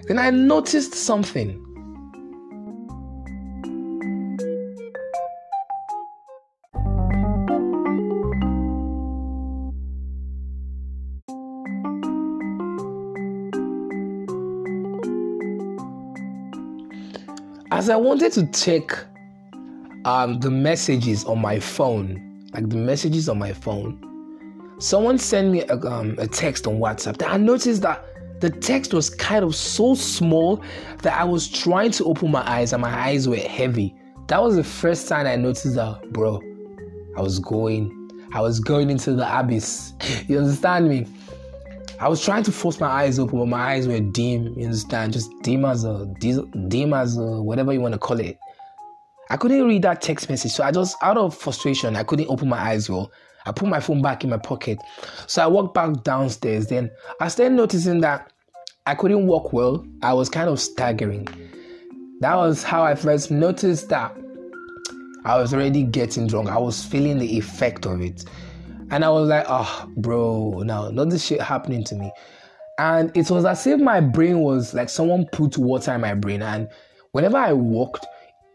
then 0.07 0.19
I 0.19 0.29
noticed 0.29 0.93
something. 0.93 1.64
As 17.75 17.89
I 17.89 17.97
wanted 17.97 18.31
to 18.31 18.47
check 18.51 18.97
um, 20.05 20.39
the 20.39 20.49
messages 20.49 21.25
on 21.25 21.41
my 21.41 21.59
phone, 21.59 22.47
like 22.53 22.69
the 22.69 22.77
messages 22.77 23.27
on 23.27 23.37
my 23.37 23.51
phone, 23.51 23.99
someone 24.79 25.17
sent 25.17 25.51
me 25.51 25.61
a, 25.63 25.75
um, 25.81 26.15
a 26.17 26.25
text 26.25 26.67
on 26.67 26.75
WhatsApp. 26.75 27.17
That 27.17 27.31
I 27.31 27.35
noticed 27.35 27.81
that 27.81 28.01
the 28.39 28.49
text 28.49 28.93
was 28.93 29.09
kind 29.09 29.43
of 29.43 29.53
so 29.57 29.93
small 29.93 30.63
that 31.01 31.19
I 31.19 31.25
was 31.25 31.49
trying 31.49 31.91
to 31.91 32.05
open 32.05 32.31
my 32.31 32.49
eyes 32.49 32.71
and 32.71 32.81
my 32.81 32.97
eyes 32.97 33.27
were 33.27 33.35
heavy. 33.35 33.93
That 34.27 34.41
was 34.41 34.55
the 34.55 34.63
first 34.63 35.09
time 35.09 35.27
I 35.27 35.35
noticed 35.35 35.75
that, 35.75 36.13
bro. 36.13 36.39
I 37.17 37.21
was 37.21 37.39
going, 37.39 38.09
I 38.33 38.39
was 38.39 38.61
going 38.61 38.89
into 38.89 39.11
the 39.15 39.37
abyss. 39.37 39.91
you 40.29 40.37
understand 40.37 40.87
me? 40.87 41.07
I 42.05 42.07
was 42.07 42.23
trying 42.23 42.43
to 42.43 42.51
force 42.51 42.79
my 42.79 42.85
eyes 42.85 43.17
open, 43.17 43.39
but 43.39 43.47
my 43.47 43.71
eyes 43.71 43.87
were 43.87 43.99
dim. 43.99 44.53
You 44.55 44.65
understand? 44.65 45.11
Just 45.11 45.31
dim 45.41 45.65
as 45.65 45.83
a 45.85 46.05
dim 46.19 46.93
as 46.93 47.17
a 47.17 47.41
whatever 47.41 47.73
you 47.73 47.81
want 47.81 47.93
to 47.93 47.97
call 47.97 48.19
it. 48.19 48.37
I 49.31 49.37
couldn't 49.37 49.65
read 49.65 49.81
that 49.81 50.03
text 50.03 50.29
message, 50.29 50.51
so 50.51 50.63
I 50.63 50.69
just 50.69 50.95
out 51.01 51.17
of 51.17 51.35
frustration, 51.35 51.95
I 51.95 52.03
couldn't 52.03 52.27
open 52.27 52.47
my 52.47 52.59
eyes 52.59 52.91
well. 52.91 53.11
I 53.47 53.51
put 53.53 53.67
my 53.67 53.79
phone 53.79 54.03
back 54.03 54.23
in 54.23 54.29
my 54.29 54.37
pocket. 54.37 54.77
So 55.25 55.41
I 55.41 55.47
walked 55.47 55.73
back 55.73 56.03
downstairs. 56.03 56.67
Then 56.67 56.91
I 57.21 57.27
started 57.27 57.55
noticing 57.55 58.01
that 58.01 58.31
I 58.85 58.93
couldn't 58.93 59.25
walk 59.25 59.51
well. 59.51 59.83
I 60.03 60.13
was 60.13 60.29
kind 60.29 60.47
of 60.47 60.59
staggering. 60.59 61.27
That 62.19 62.35
was 62.35 62.61
how 62.61 62.83
I 62.83 62.93
first 62.93 63.31
noticed 63.31 63.89
that 63.89 64.15
I 65.25 65.39
was 65.39 65.55
already 65.55 65.81
getting 65.81 66.27
drunk. 66.27 66.49
I 66.49 66.59
was 66.59 66.85
feeling 66.85 67.17
the 67.17 67.35
effect 67.35 67.87
of 67.87 67.99
it. 67.99 68.25
And 68.91 69.03
I 69.03 69.09
was 69.09 69.27
like, 69.27 69.45
oh, 69.47 69.89
bro, 69.97 70.61
now, 70.63 70.89
not 70.89 71.09
this 71.09 71.25
shit 71.25 71.41
happening 71.41 71.83
to 71.85 71.95
me. 71.95 72.11
And 72.77 73.15
it 73.15 73.29
was 73.31 73.45
as 73.45 73.65
if 73.67 73.79
my 73.79 73.99
brain 73.99 74.39
was 74.39 74.73
like 74.73 74.89
someone 74.89 75.25
put 75.31 75.57
water 75.57 75.93
in 75.93 76.01
my 76.01 76.13
brain. 76.13 76.41
And 76.41 76.67
whenever 77.11 77.37
I 77.37 77.53
walked, 77.53 78.05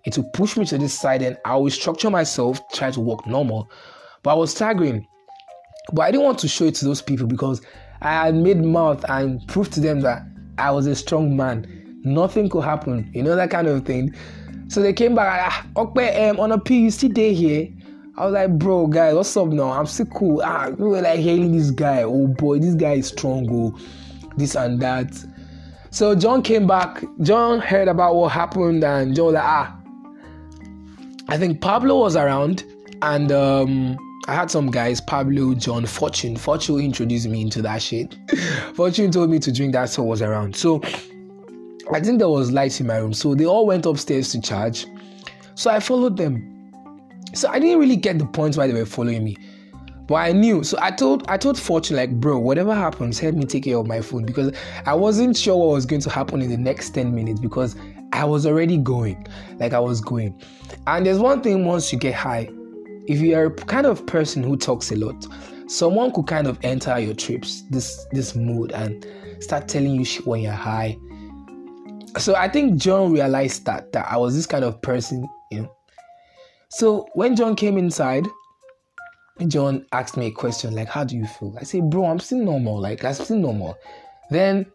it 0.04 0.16
would 0.16 0.32
push 0.32 0.56
me 0.56 0.64
to 0.66 0.78
this 0.78 0.98
side 0.98 1.22
and 1.22 1.36
I 1.44 1.56
would 1.56 1.72
structure 1.72 2.10
myself, 2.10 2.60
try 2.72 2.90
to 2.90 3.00
walk 3.00 3.26
normal. 3.26 3.70
But 4.22 4.32
I 4.32 4.34
was 4.34 4.50
staggering. 4.52 5.06
But 5.92 6.02
I 6.02 6.10
didn't 6.10 6.24
want 6.24 6.38
to 6.40 6.48
show 6.48 6.66
it 6.66 6.74
to 6.76 6.84
those 6.84 7.02
people 7.02 7.26
because 7.26 7.62
I 8.02 8.26
had 8.26 8.34
made 8.34 8.58
mouth 8.58 9.04
and 9.08 9.46
proved 9.48 9.72
to 9.74 9.80
them 9.80 10.00
that 10.00 10.22
I 10.58 10.70
was 10.70 10.86
a 10.86 10.94
strong 10.94 11.36
man. 11.36 12.00
Nothing 12.04 12.48
could 12.48 12.64
happen, 12.64 13.10
you 13.14 13.22
know, 13.22 13.34
that 13.36 13.50
kind 13.50 13.66
of 13.66 13.84
thing. 13.84 14.14
So 14.68 14.80
they 14.80 14.92
came 14.92 15.14
back, 15.14 15.50
ah, 15.50 15.66
okay, 15.76 16.28
um, 16.28 16.38
on 16.38 16.52
a 16.52 16.58
P, 16.58 16.80
you 16.80 16.90
still 16.90 17.10
there 17.12 17.32
here? 17.32 17.68
I 18.16 18.24
was 18.24 18.34
like, 18.34 18.58
bro, 18.58 18.86
guys, 18.86 19.14
what's 19.14 19.36
up 19.36 19.48
now? 19.48 19.70
I'm 19.70 19.86
still 19.86 20.06
cool. 20.06 20.42
Ah, 20.44 20.70
we 20.70 20.88
were 20.88 21.00
like 21.00 21.20
hailing 21.20 21.56
this 21.56 21.70
guy. 21.70 22.02
Oh 22.02 22.26
boy, 22.26 22.58
this 22.58 22.74
guy 22.74 22.94
is 22.94 23.08
strong. 23.08 23.48
Oh, 23.50 23.78
this 24.36 24.56
and 24.56 24.80
that. 24.80 25.12
So 25.90 26.14
John 26.14 26.42
came 26.42 26.66
back. 26.66 27.04
John 27.22 27.60
heard 27.60 27.88
about 27.88 28.16
what 28.16 28.32
happened, 28.32 28.84
and 28.84 29.14
John 29.14 29.26
was 29.26 29.34
like, 29.34 29.44
ah. 29.44 29.76
I 31.28 31.38
think 31.38 31.60
Pablo 31.60 32.00
was 32.00 32.16
around, 32.16 32.64
and 33.02 33.30
um, 33.30 33.96
I 34.26 34.34
had 34.34 34.50
some 34.50 34.70
guys, 34.70 35.00
Pablo, 35.00 35.54
John, 35.54 35.86
Fortune. 35.86 36.36
Fortune 36.36 36.80
introduced 36.80 37.28
me 37.28 37.40
into 37.40 37.62
that 37.62 37.80
shit. 37.80 38.16
Fortune 38.74 39.10
told 39.10 39.30
me 39.30 39.38
to 39.38 39.52
drink 39.52 39.72
that, 39.72 39.88
so 39.90 40.02
I 40.02 40.06
was 40.06 40.22
around. 40.22 40.56
So 40.56 40.80
I 41.92 42.00
think 42.00 42.18
there 42.18 42.28
was 42.28 42.50
lights 42.50 42.80
in 42.80 42.86
my 42.86 42.96
room. 42.96 43.12
So 43.12 43.34
they 43.34 43.46
all 43.46 43.66
went 43.66 43.86
upstairs 43.86 44.32
to 44.32 44.40
charge. 44.40 44.86
So 45.54 45.70
I 45.70 45.80
followed 45.80 46.16
them. 46.16 46.59
So 47.34 47.48
I 47.48 47.58
didn't 47.58 47.78
really 47.78 47.96
get 47.96 48.18
the 48.18 48.26
point 48.26 48.56
why 48.56 48.66
they 48.66 48.72
were 48.72 48.86
following 48.86 49.24
me. 49.24 49.36
But 50.06 50.16
I 50.16 50.32
knew. 50.32 50.64
So 50.64 50.76
I 50.80 50.90
told 50.90 51.24
I 51.28 51.36
told 51.36 51.56
Fortune 51.56 51.96
like, 51.96 52.10
bro, 52.18 52.36
whatever 52.38 52.74
happens, 52.74 53.20
help 53.20 53.36
me 53.36 53.44
take 53.44 53.62
care 53.64 53.76
of 53.76 53.86
my 53.86 54.00
phone 54.00 54.24
because 54.24 54.52
I 54.84 54.94
wasn't 54.94 55.36
sure 55.36 55.56
what 55.56 55.74
was 55.74 55.86
going 55.86 56.02
to 56.02 56.10
happen 56.10 56.42
in 56.42 56.50
the 56.50 56.56
next 56.56 56.90
10 56.90 57.14
minutes 57.14 57.38
because 57.38 57.76
I 58.12 58.24
was 58.24 58.44
already 58.44 58.76
going. 58.76 59.24
Like 59.58 59.72
I 59.72 59.78
was 59.78 60.00
going. 60.00 60.40
And 60.88 61.06
there's 61.06 61.20
one 61.20 61.42
thing 61.42 61.64
once 61.64 61.92
you 61.92 61.98
get 61.98 62.14
high, 62.14 62.48
if 63.06 63.20
you 63.20 63.36
are 63.36 63.46
a 63.46 63.54
kind 63.54 63.86
of 63.86 64.04
person 64.06 64.42
who 64.42 64.56
talks 64.56 64.90
a 64.90 64.96
lot, 64.96 65.26
someone 65.68 66.10
could 66.10 66.26
kind 66.26 66.48
of 66.48 66.58
enter 66.64 66.98
your 66.98 67.14
trips, 67.14 67.62
this 67.70 68.04
this 68.10 68.34
mood, 68.34 68.72
and 68.72 69.06
start 69.38 69.68
telling 69.68 69.94
you 69.94 70.04
shit 70.04 70.26
when 70.26 70.40
you're 70.40 70.52
high. 70.52 70.96
So 72.18 72.34
I 72.34 72.48
think 72.48 72.80
John 72.80 73.12
realized 73.12 73.64
that 73.66 73.92
that 73.92 74.10
I 74.10 74.16
was 74.16 74.34
this 74.34 74.46
kind 74.46 74.64
of 74.64 74.82
person, 74.82 75.24
you 75.52 75.62
know, 75.62 75.72
so 76.70 77.08
when 77.14 77.36
John 77.36 77.56
came 77.56 77.76
inside, 77.76 78.26
John 79.48 79.86
asked 79.92 80.16
me 80.16 80.26
a 80.26 80.30
question 80.30 80.74
like, 80.74 80.88
"How 80.88 81.04
do 81.04 81.16
you 81.16 81.26
feel?" 81.26 81.56
I 81.58 81.64
said, 81.64 81.90
"Bro, 81.90 82.06
I'm 82.06 82.18
still 82.20 82.38
normal. 82.38 82.80
Like 82.80 83.04
I'm 83.04 83.14
still 83.14 83.38
normal." 83.38 83.76
Then, 84.30 84.66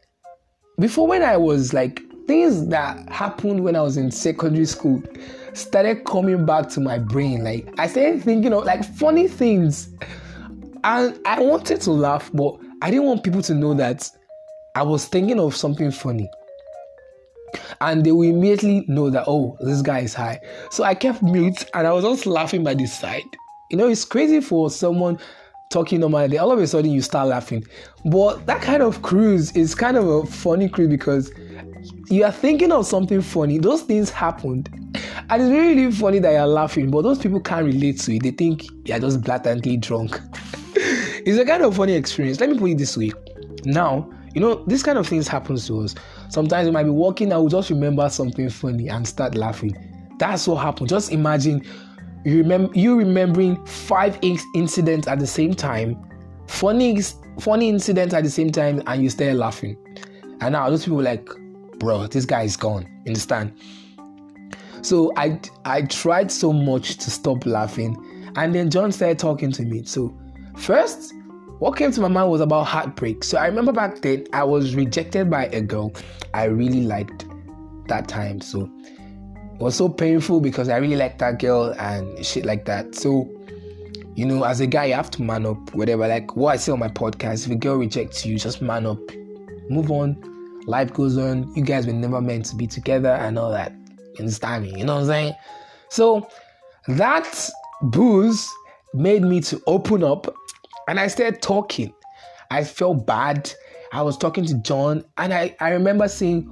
before 0.79 1.07
when 1.07 1.23
I 1.23 1.37
was 1.37 1.73
like 1.73 2.01
things 2.27 2.67
that 2.67 3.07
happened 3.09 3.63
when 3.63 3.75
I 3.75 3.81
was 3.81 3.97
in 3.97 4.09
secondary 4.11 4.65
school 4.65 5.01
started 5.53 6.05
coming 6.05 6.45
back 6.45 6.69
to 6.69 6.79
my 6.79 6.97
brain. 6.97 7.43
Like 7.43 7.73
I 7.77 7.87
started 7.87 8.23
thinking 8.23 8.53
of 8.53 8.65
like 8.65 8.83
funny 8.83 9.27
things, 9.27 9.89
and 10.83 11.19
I 11.25 11.39
wanted 11.39 11.81
to 11.81 11.91
laugh, 11.91 12.29
but 12.33 12.57
I 12.81 12.91
didn't 12.91 13.05
want 13.05 13.23
people 13.23 13.41
to 13.43 13.53
know 13.53 13.73
that 13.75 14.09
I 14.75 14.83
was 14.83 15.05
thinking 15.05 15.39
of 15.39 15.55
something 15.55 15.91
funny 15.91 16.29
and 17.81 18.05
they 18.05 18.11
will 18.11 18.29
immediately 18.29 18.85
know 18.87 19.09
that 19.09 19.23
oh 19.27 19.57
this 19.61 19.81
guy 19.81 19.99
is 19.99 20.13
high. 20.13 20.39
So 20.69 20.83
i 20.83 20.93
kept 20.93 21.21
mute 21.23 21.65
and 21.73 21.87
i 21.87 21.91
was 21.91 22.03
just 22.03 22.25
laughing 22.25 22.63
by 22.63 22.73
the 22.73 22.85
side. 22.85 23.23
You 23.69 23.77
know 23.77 23.87
it's 23.87 24.05
crazy 24.05 24.41
for 24.41 24.69
someone 24.69 25.19
talking 25.69 25.99
normally 25.99 26.37
all 26.37 26.51
of 26.51 26.59
a 26.59 26.67
sudden 26.67 26.91
you 26.91 27.01
start 27.01 27.27
laughing. 27.27 27.65
But 28.05 28.45
that 28.45 28.61
kind 28.61 28.83
of 28.83 29.01
cruise 29.01 29.51
is 29.55 29.75
kind 29.75 29.97
of 29.97 30.07
a 30.07 30.25
funny 30.25 30.69
cruise 30.69 30.89
because 30.89 31.31
you 32.09 32.23
are 32.23 32.31
thinking 32.31 32.71
of 32.71 32.85
something 32.85 33.21
funny. 33.21 33.57
Those 33.57 33.81
things 33.81 34.09
happened. 34.09 34.69
And 35.29 35.41
it's 35.41 35.51
really, 35.51 35.75
really 35.75 35.91
funny 35.91 36.19
that 36.19 36.31
you're 36.31 36.47
laughing 36.47 36.91
but 36.91 37.01
those 37.01 37.19
people 37.19 37.39
can't 37.39 37.65
relate 37.65 37.99
to 38.01 38.15
it. 38.15 38.23
They 38.23 38.31
think 38.31 38.65
you're 38.87 38.99
just 38.99 39.21
blatantly 39.21 39.77
drunk. 39.77 40.19
It's 41.27 41.39
a 41.39 41.45
kind 41.45 41.63
of 41.63 41.75
funny 41.75 41.93
experience. 41.93 42.39
Let 42.39 42.51
me 42.51 42.59
put 42.59 42.69
it 42.69 42.77
this 42.77 42.95
way. 42.95 43.11
Now 43.63 44.07
you 44.35 44.41
know, 44.41 44.55
this 44.67 44.83
kind 44.83 44.97
of 44.97 45.07
things 45.07 45.27
happens 45.29 45.65
to 45.67 45.81
us. 45.81 45.95
Sometimes 46.29 46.65
we 46.65 46.71
might 46.71 46.83
be 46.83 46.89
walking 46.89 47.31
and 47.31 47.41
we'll 47.41 47.49
just 47.49 47.69
remember 47.69 48.09
something 48.09 48.49
funny 48.49 48.87
and 48.89 49.07
start 49.07 49.35
laughing. 49.35 49.75
That's 50.17 50.47
what 50.47 50.57
happened. 50.57 50.89
Just 50.89 51.11
imagine 51.11 51.63
you 52.23 52.37
remember 52.37 52.71
you 52.73 52.97
remembering 52.97 53.63
five 53.65 54.17
incidents 54.23 55.07
at 55.07 55.19
the 55.19 55.27
same 55.27 55.53
time, 55.53 55.97
funny 56.47 56.99
funny 57.39 57.69
incidents 57.69 58.13
at 58.13 58.23
the 58.23 58.29
same 58.29 58.51
time, 58.51 58.81
and 58.87 59.03
you 59.03 59.09
start 59.09 59.35
laughing. 59.35 59.77
And 60.41 60.53
now 60.53 60.69
those 60.69 60.85
people 60.85 61.01
like, 61.01 61.29
bro, 61.79 62.07
this 62.07 62.25
guy 62.25 62.43
is 62.43 62.57
gone. 62.57 62.85
Understand? 63.07 63.53
So 64.81 65.11
I 65.17 65.39
I 65.65 65.83
tried 65.83 66.31
so 66.31 66.51
much 66.53 66.97
to 66.97 67.11
stop 67.11 67.45
laughing, 67.45 67.95
and 68.35 68.53
then 68.53 68.69
John 68.69 68.91
started 68.91 69.19
talking 69.19 69.51
to 69.53 69.63
me. 69.63 69.83
So 69.85 70.15
first, 70.57 71.13
what 71.59 71.77
came 71.77 71.91
to 71.91 72.01
my 72.01 72.07
mind 72.07 72.29
was 72.29 72.41
about 72.41 72.63
heartbreak. 72.63 73.23
So 73.23 73.37
I 73.37 73.47
remember 73.47 73.71
back 73.71 74.01
then 74.01 74.27
I 74.33 74.43
was 74.43 74.75
rejected 74.75 75.29
by 75.29 75.45
a 75.47 75.61
girl 75.61 75.93
I 76.33 76.45
really 76.45 76.81
liked 76.81 77.25
that 77.87 78.07
time. 78.07 78.41
So 78.41 78.69
it 79.55 79.61
was 79.61 79.75
so 79.75 79.87
painful 79.87 80.41
because 80.41 80.67
I 80.67 80.77
really 80.77 80.97
liked 80.97 81.19
that 81.19 81.39
girl 81.39 81.73
and 81.79 82.25
shit 82.25 82.45
like 82.45 82.65
that. 82.65 82.93
So, 82.93 83.29
you 84.15 84.25
know, 84.25 84.43
as 84.43 84.59
a 84.59 84.67
guy, 84.67 84.85
you 84.85 84.93
have 84.95 85.09
to 85.11 85.21
man 85.21 85.45
up, 85.45 85.73
whatever. 85.73 86.07
Like 86.07 86.35
what 86.35 86.53
I 86.53 86.57
say 86.57 86.73
on 86.73 86.79
my 86.79 86.89
podcast, 86.89 87.45
if 87.45 87.51
a 87.51 87.55
girl 87.55 87.77
rejects 87.77 88.25
you, 88.25 88.37
just 88.37 88.61
man 88.61 88.85
up, 88.85 88.99
move 89.69 89.91
on. 89.91 90.21
Life 90.67 90.93
goes 90.93 91.17
on. 91.17 91.53
You 91.55 91.63
guys 91.63 91.87
were 91.87 91.93
never 91.93 92.19
meant 92.19 92.45
to 92.47 92.55
be 92.55 92.67
together 92.67 93.11
and 93.11 93.39
all 93.39 93.51
that. 93.51 93.71
You 93.71 94.19
understand 94.19 94.63
me? 94.65 94.77
You 94.77 94.85
know 94.85 94.95
what 94.95 95.01
I'm 95.01 95.07
saying? 95.07 95.33
So 95.89 96.27
that 96.87 97.49
booze 97.81 98.45
made 98.93 99.21
me 99.21 99.41
to 99.41 99.61
open 99.67 100.03
up 100.03 100.33
and 100.87 100.99
I 100.99 101.07
started 101.07 101.41
talking. 101.41 101.93
I 102.51 102.63
felt 102.63 103.05
bad. 103.05 103.51
I 103.91 104.01
was 104.01 104.17
talking 104.17 104.45
to 104.45 104.55
John 104.55 105.03
and 105.17 105.33
I, 105.33 105.55
I 105.59 105.69
remember 105.69 106.07
saying, 106.07 106.43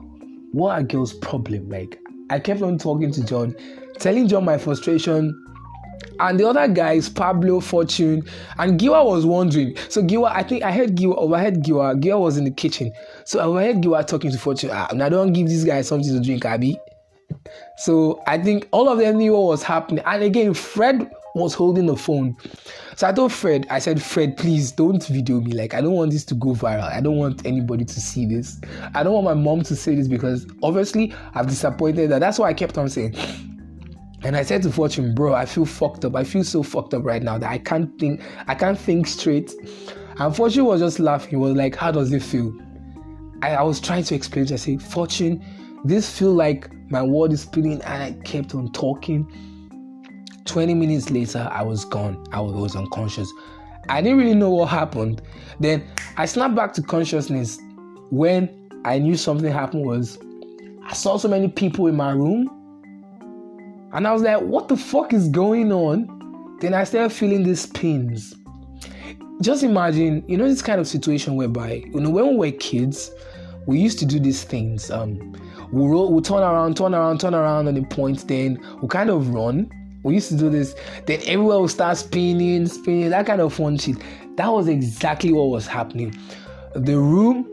What 0.51 0.79
a 0.79 0.83
girl's 0.83 1.13
problem? 1.13 1.69
Like 1.69 1.99
I 2.29 2.39
kept 2.39 2.61
on 2.61 2.77
talking 2.77 3.11
to 3.11 3.23
John, 3.23 3.55
telling 3.99 4.27
John 4.27 4.45
my 4.45 4.57
frustration. 4.57 5.39
And 6.19 6.39
the 6.39 6.47
other 6.47 6.67
guys, 6.67 7.09
Pablo, 7.09 7.59
Fortune, 7.59 8.23
and 8.59 8.79
Giwa 8.79 9.05
was 9.05 9.25
wondering. 9.25 9.75
So 9.89 10.01
Giwa, 10.01 10.31
I 10.31 10.43
think 10.43 10.61
I 10.63 10.71
heard 10.71 10.95
Giwa, 10.95 11.15
overheard 11.17 11.63
Giwa. 11.63 11.99
Giwa 11.99 12.19
was 12.19 12.37
in 12.37 12.43
the 12.43 12.51
kitchen. 12.51 12.91
So 13.25 13.39
I 13.39 13.43
overheard 13.43 13.77
Giwa 13.77 14.05
talking 14.05 14.31
to 14.31 14.37
Fortune. 14.37 14.69
Ah, 14.71 14.89
now 14.93 15.09
don't 15.09 15.33
give 15.33 15.47
these 15.47 15.63
guys 15.63 15.87
something 15.87 16.13
to 16.13 16.21
drink, 16.21 16.45
Abby. 16.45 16.77
So 17.77 18.21
I 18.27 18.37
think 18.37 18.67
all 18.71 18.89
of 18.89 18.99
them 18.99 19.17
knew 19.17 19.33
what 19.33 19.43
was 19.47 19.63
happening. 19.63 20.03
And 20.05 20.23
again, 20.23 20.53
Fred 20.53 21.09
was 21.33 21.53
holding 21.53 21.87
the 21.87 21.95
phone. 21.95 22.37
So 22.95 23.07
I 23.07 23.11
told 23.11 23.33
Fred, 23.33 23.65
I 23.69 23.79
said, 23.79 24.01
Fred, 24.01 24.37
please 24.37 24.71
don't 24.71 25.05
video 25.07 25.41
me. 25.41 25.53
Like, 25.53 25.73
I 25.73 25.81
don't 25.81 25.93
want 25.93 26.11
this 26.11 26.23
to 26.25 26.35
go 26.35 26.49
viral. 26.49 26.83
I 26.83 27.01
don't 27.01 27.17
want 27.17 27.45
anybody 27.45 27.85
to 27.85 27.99
see 27.99 28.25
this. 28.25 28.59
I 28.93 29.03
don't 29.03 29.13
want 29.13 29.25
my 29.25 29.33
mom 29.33 29.63
to 29.63 29.75
say 29.75 29.95
this 29.95 30.07
because 30.07 30.45
obviously 30.61 31.13
I've 31.33 31.47
disappointed 31.47 32.11
her. 32.11 32.19
That's 32.19 32.37
why 32.37 32.49
I 32.49 32.53
kept 32.53 32.77
on 32.77 32.89
saying. 32.89 33.15
And 34.23 34.37
I 34.37 34.43
said 34.43 34.61
to 34.63 34.71
Fortune, 34.71 35.13
bro, 35.15 35.33
I 35.33 35.45
feel 35.45 35.65
fucked 35.65 36.05
up. 36.05 36.15
I 36.15 36.23
feel 36.23 36.43
so 36.43 36.63
fucked 36.63 36.93
up 36.93 37.03
right 37.03 37.21
now 37.21 37.37
that 37.37 37.49
I 37.49 37.57
can't 37.57 37.97
think, 37.99 38.21
I 38.47 38.55
can't 38.55 38.79
think 38.79 39.07
straight. 39.07 39.53
And 40.17 40.35
Fortune 40.35 40.65
was 40.65 40.79
just 40.79 40.99
laughing. 40.99 41.31
He 41.31 41.35
was 41.35 41.55
like, 41.55 41.75
How 41.75 41.91
does 41.91 42.13
it 42.13 42.21
feel? 42.21 42.53
I, 43.41 43.55
I 43.55 43.63
was 43.63 43.81
trying 43.81 44.03
to 44.03 44.15
explain 44.15 44.45
to 44.45 44.53
I 44.53 44.57
said, 44.57 44.81
Fortune, 44.81 45.43
this 45.83 46.17
feel 46.17 46.31
like 46.31 46.69
my 46.89 47.01
world 47.01 47.33
is 47.33 47.41
spinning 47.41 47.81
and 47.81 48.03
I 48.03 48.13
kept 48.23 48.55
on 48.55 48.71
talking 48.71 49.29
20 50.45 50.73
minutes 50.73 51.09
later, 51.09 51.47
I 51.51 51.61
was 51.63 51.85
gone. 51.85 52.23
I 52.31 52.39
was 52.41 52.75
unconscious. 52.75 53.31
I 53.89 54.01
didn't 54.01 54.17
really 54.17 54.35
know 54.35 54.49
what 54.49 54.69
happened. 54.69 55.21
Then 55.59 55.85
I 56.17 56.25
snapped 56.25 56.55
back 56.55 56.73
to 56.73 56.81
consciousness 56.81 57.59
when 58.11 58.69
I 58.85 58.99
knew 58.99 59.15
something 59.15 59.51
happened 59.51 59.85
was 59.85 60.17
I 60.85 60.93
saw 60.93 61.17
so 61.17 61.27
many 61.27 61.47
people 61.47 61.87
in 61.87 61.95
my 61.95 62.11
room. 62.11 62.49
And 63.93 64.07
I 64.07 64.11
was 64.11 64.21
like, 64.21 64.41
what 64.41 64.67
the 64.67 64.77
fuck 64.77 65.13
is 65.13 65.29
going 65.29 65.71
on? 65.71 66.57
Then 66.59 66.73
I 66.73 66.83
started 66.83 67.11
feeling 67.11 67.43
these 67.43 67.65
pins. 67.67 68.33
Just 69.41 69.63
imagine, 69.63 70.23
you 70.27 70.37
know, 70.37 70.47
this 70.47 70.61
kind 70.61 70.79
of 70.79 70.87
situation 70.87 71.35
whereby, 71.35 71.83
you 71.93 71.99
know, 71.99 72.09
when 72.09 72.29
we 72.29 72.35
were 72.35 72.57
kids, 72.57 73.11
we 73.67 73.79
used 73.79 73.99
to 73.99 74.05
do 74.05 74.19
these 74.19 74.43
things. 74.43 74.89
Um, 74.89 75.17
we 75.71 75.81
we'll, 75.81 76.11
we'll 76.11 76.21
turn 76.21 76.39
around, 76.39 76.77
turn 76.77 76.93
around, 76.93 77.19
turn 77.19 77.33
around 77.33 77.67
on 77.67 77.75
the 77.75 77.83
point, 77.83 78.27
then 78.27 78.59
we'll 78.79 78.89
kind 78.89 79.09
of 79.09 79.29
run 79.33 79.69
we 80.03 80.15
used 80.15 80.29
to 80.29 80.37
do 80.37 80.49
this. 80.49 80.75
Then 81.05 81.19
everyone 81.25 81.61
would 81.61 81.69
start 81.69 81.97
spinning, 81.97 82.67
spinning, 82.67 83.09
that 83.09 83.25
kind 83.25 83.41
of 83.41 83.53
fun 83.53 83.77
shit. 83.77 83.97
That 84.35 84.51
was 84.51 84.67
exactly 84.67 85.31
what 85.31 85.49
was 85.49 85.67
happening. 85.67 86.15
The 86.75 86.97
room 86.97 87.47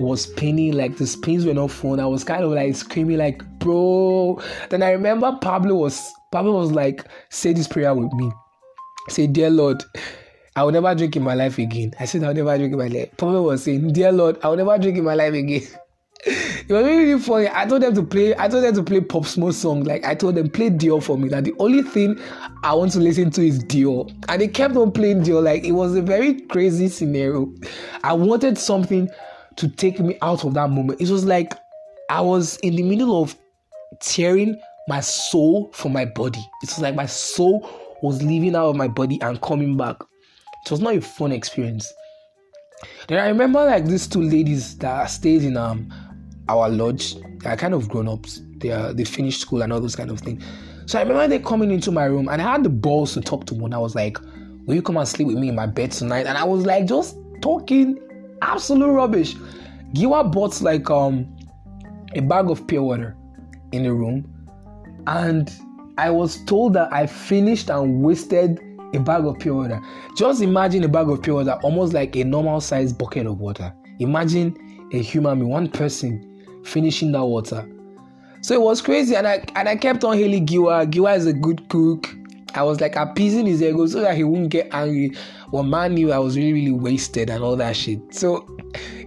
was 0.00 0.22
spinning, 0.22 0.72
like 0.72 0.96
the 0.96 1.06
spins 1.06 1.46
were 1.46 1.54
not 1.54 1.70
fun. 1.70 2.00
I 2.00 2.06
was 2.06 2.24
kind 2.24 2.44
of 2.44 2.50
like 2.50 2.74
screaming, 2.76 3.18
like, 3.18 3.42
bro. 3.58 4.40
Then 4.70 4.82
I 4.82 4.90
remember 4.90 5.36
Pablo 5.40 5.76
was 5.76 6.12
Pablo 6.32 6.58
was 6.58 6.72
like, 6.72 7.04
say 7.30 7.52
this 7.52 7.68
prayer 7.68 7.94
with 7.94 8.12
me. 8.12 8.30
Say, 9.08 9.26
dear 9.26 9.50
Lord, 9.50 9.84
I 10.56 10.62
will 10.62 10.70
never 10.72 10.94
drink 10.94 11.16
in 11.16 11.22
my 11.24 11.34
life 11.34 11.58
again. 11.58 11.94
I 11.98 12.04
said 12.04 12.22
I'll 12.22 12.32
never 12.32 12.56
drink 12.56 12.72
in 12.72 12.78
my 12.78 12.86
life. 12.86 13.16
Pablo 13.16 13.42
was 13.42 13.64
saying, 13.64 13.92
Dear 13.92 14.12
Lord, 14.12 14.38
I 14.42 14.48
will 14.48 14.56
never 14.56 14.78
drink 14.78 14.98
in 14.98 15.04
my 15.04 15.14
life 15.14 15.34
again. 15.34 15.62
it 16.26 16.70
was 16.70 16.84
really, 16.84 17.18
funny. 17.20 17.48
I 17.52 17.66
told 17.66 17.82
them 17.82 17.94
to 17.94 18.02
play. 18.02 18.34
I 18.36 18.48
told 18.48 18.64
them 18.64 18.74
to 18.74 18.82
play 18.82 19.00
Pop 19.00 19.26
Smoke 19.26 19.52
song. 19.52 19.84
Like 19.84 20.04
I 20.04 20.14
told 20.14 20.36
them 20.36 20.48
play 20.48 20.70
Dior 20.70 21.02
for 21.02 21.18
me. 21.18 21.28
That 21.28 21.44
the 21.44 21.54
only 21.58 21.82
thing 21.82 22.18
I 22.62 22.74
want 22.74 22.92
to 22.92 23.00
listen 23.00 23.30
to 23.32 23.46
is 23.46 23.62
Dior, 23.64 24.10
and 24.28 24.40
they 24.40 24.48
kept 24.48 24.76
on 24.76 24.92
playing 24.92 25.22
Dior. 25.22 25.42
Like 25.42 25.64
it 25.64 25.72
was 25.72 25.94
a 25.94 26.02
very 26.02 26.40
crazy 26.42 26.88
scenario. 26.88 27.52
I 28.02 28.14
wanted 28.14 28.56
something 28.58 29.08
to 29.56 29.68
take 29.68 30.00
me 30.00 30.16
out 30.22 30.44
of 30.44 30.54
that 30.54 30.70
moment. 30.70 31.00
It 31.00 31.10
was 31.10 31.24
like 31.24 31.52
I 32.10 32.20
was 32.20 32.56
in 32.58 32.76
the 32.76 32.82
middle 32.82 33.22
of 33.22 33.36
tearing 34.00 34.58
my 34.88 35.00
soul 35.00 35.70
from 35.72 35.92
my 35.92 36.04
body. 36.04 36.40
It 36.62 36.70
was 36.70 36.78
like 36.80 36.94
my 36.94 37.06
soul 37.06 37.68
was 38.02 38.22
leaving 38.22 38.54
out 38.54 38.68
of 38.68 38.76
my 38.76 38.88
body 38.88 39.20
and 39.20 39.40
coming 39.40 39.76
back. 39.76 39.96
It 40.64 40.70
was 40.70 40.80
not 40.80 40.94
a 40.94 41.00
fun 41.00 41.32
experience. 41.32 41.92
Then 43.08 43.18
I 43.18 43.28
remember 43.28 43.64
like 43.64 43.86
these 43.86 44.06
two 44.06 44.22
ladies 44.22 44.76
that 44.78 45.06
stayed 45.06 45.42
in 45.44 45.56
um 45.56 45.92
our 46.48 46.68
lodge. 46.68 47.14
They 47.40 47.50
are 47.50 47.56
kind 47.56 47.74
of 47.74 47.88
grown 47.88 48.08
ups. 48.08 48.42
They 48.58 48.70
are 48.70 48.92
they 48.92 49.04
finished 49.04 49.40
school 49.40 49.62
and 49.62 49.72
all 49.72 49.80
those 49.80 49.96
kind 49.96 50.10
of 50.10 50.20
things. 50.20 50.44
So 50.86 50.98
I 50.98 51.02
remember 51.02 51.26
they 51.28 51.38
coming 51.38 51.70
into 51.70 51.90
my 51.90 52.04
room 52.04 52.28
and 52.28 52.40
I 52.40 52.52
had 52.52 52.62
the 52.62 52.68
balls 52.68 53.14
to 53.14 53.20
talk 53.20 53.46
to 53.46 53.54
one. 53.54 53.72
I 53.72 53.78
was 53.78 53.94
like, 53.94 54.18
Will 54.66 54.76
you 54.76 54.82
come 54.82 54.96
and 54.96 55.06
sleep 55.06 55.28
with 55.28 55.36
me 55.36 55.50
in 55.50 55.54
my 55.54 55.66
bed 55.66 55.92
tonight? 55.92 56.26
And 56.26 56.38
I 56.38 56.44
was 56.44 56.64
like 56.64 56.86
just 56.86 57.16
talking 57.42 57.98
absolute 58.40 58.92
rubbish. 58.92 59.34
Giwa 59.92 60.30
bought 60.30 60.60
like 60.62 60.90
um 60.90 61.34
a 62.14 62.20
bag 62.20 62.50
of 62.50 62.66
pure 62.66 62.82
water 62.82 63.16
in 63.72 63.82
the 63.82 63.92
room 63.92 64.30
and 65.06 65.52
I 65.98 66.10
was 66.10 66.44
told 66.44 66.74
that 66.74 66.92
I 66.92 67.06
finished 67.06 67.70
and 67.70 68.02
wasted 68.02 68.60
a 68.94 69.00
bag 69.00 69.24
of 69.24 69.38
pure 69.38 69.54
water. 69.54 69.80
Just 70.16 70.42
imagine 70.42 70.82
a 70.84 70.88
bag 70.88 71.08
of 71.08 71.22
pure 71.22 71.36
water, 71.36 71.58
almost 71.62 71.92
like 71.92 72.16
a 72.16 72.24
normal 72.24 72.60
sized 72.60 72.98
bucket 72.98 73.26
of 73.26 73.38
water. 73.38 73.72
Imagine 73.98 74.56
a 74.92 75.02
human 75.02 75.38
being, 75.38 75.50
one 75.50 75.68
person 75.68 76.33
finishing 76.64 77.12
that 77.12 77.24
water. 77.24 77.68
So 78.40 78.54
it 78.54 78.60
was 78.60 78.82
crazy, 78.82 79.16
and 79.16 79.26
I 79.26 79.44
and 79.56 79.68
I 79.68 79.76
kept 79.76 80.04
on 80.04 80.18
hailing 80.18 80.46
Giwa. 80.46 80.90
Giwa 80.90 81.16
is 81.16 81.26
a 81.26 81.32
good 81.32 81.68
cook. 81.68 82.14
I 82.54 82.62
was 82.62 82.80
like 82.80 82.94
appeasing 82.94 83.46
his 83.46 83.62
ego 83.62 83.86
so 83.86 84.00
that 84.00 84.16
he 84.16 84.22
wouldn't 84.22 84.50
get 84.50 84.72
angry. 84.72 85.16
Well, 85.50 85.62
man 85.62 85.94
knew 85.94 86.12
I 86.12 86.18
was 86.18 86.36
really, 86.36 86.52
really 86.52 86.72
wasted 86.72 87.30
and 87.30 87.42
all 87.42 87.56
that 87.56 87.74
shit. 87.74 88.00
So 88.14 88.46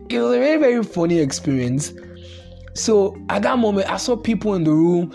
it 0.10 0.20
was 0.20 0.36
a 0.36 0.40
very, 0.40 0.58
very 0.58 0.84
funny 0.84 1.20
experience. 1.20 1.94
So 2.74 3.18
at 3.30 3.44
that 3.44 3.58
moment, 3.58 3.90
I 3.90 3.98
saw 3.98 4.16
people 4.16 4.56
in 4.56 4.64
the 4.64 4.72
room, 4.72 5.14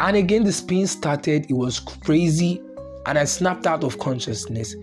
and 0.00 0.16
again 0.16 0.44
the 0.44 0.52
spin 0.52 0.86
started. 0.86 1.50
It 1.50 1.54
was 1.54 1.78
crazy, 1.80 2.62
and 3.06 3.18
I 3.18 3.24
snapped 3.24 3.66
out 3.66 3.84
of 3.84 3.98
consciousness. 3.98 4.74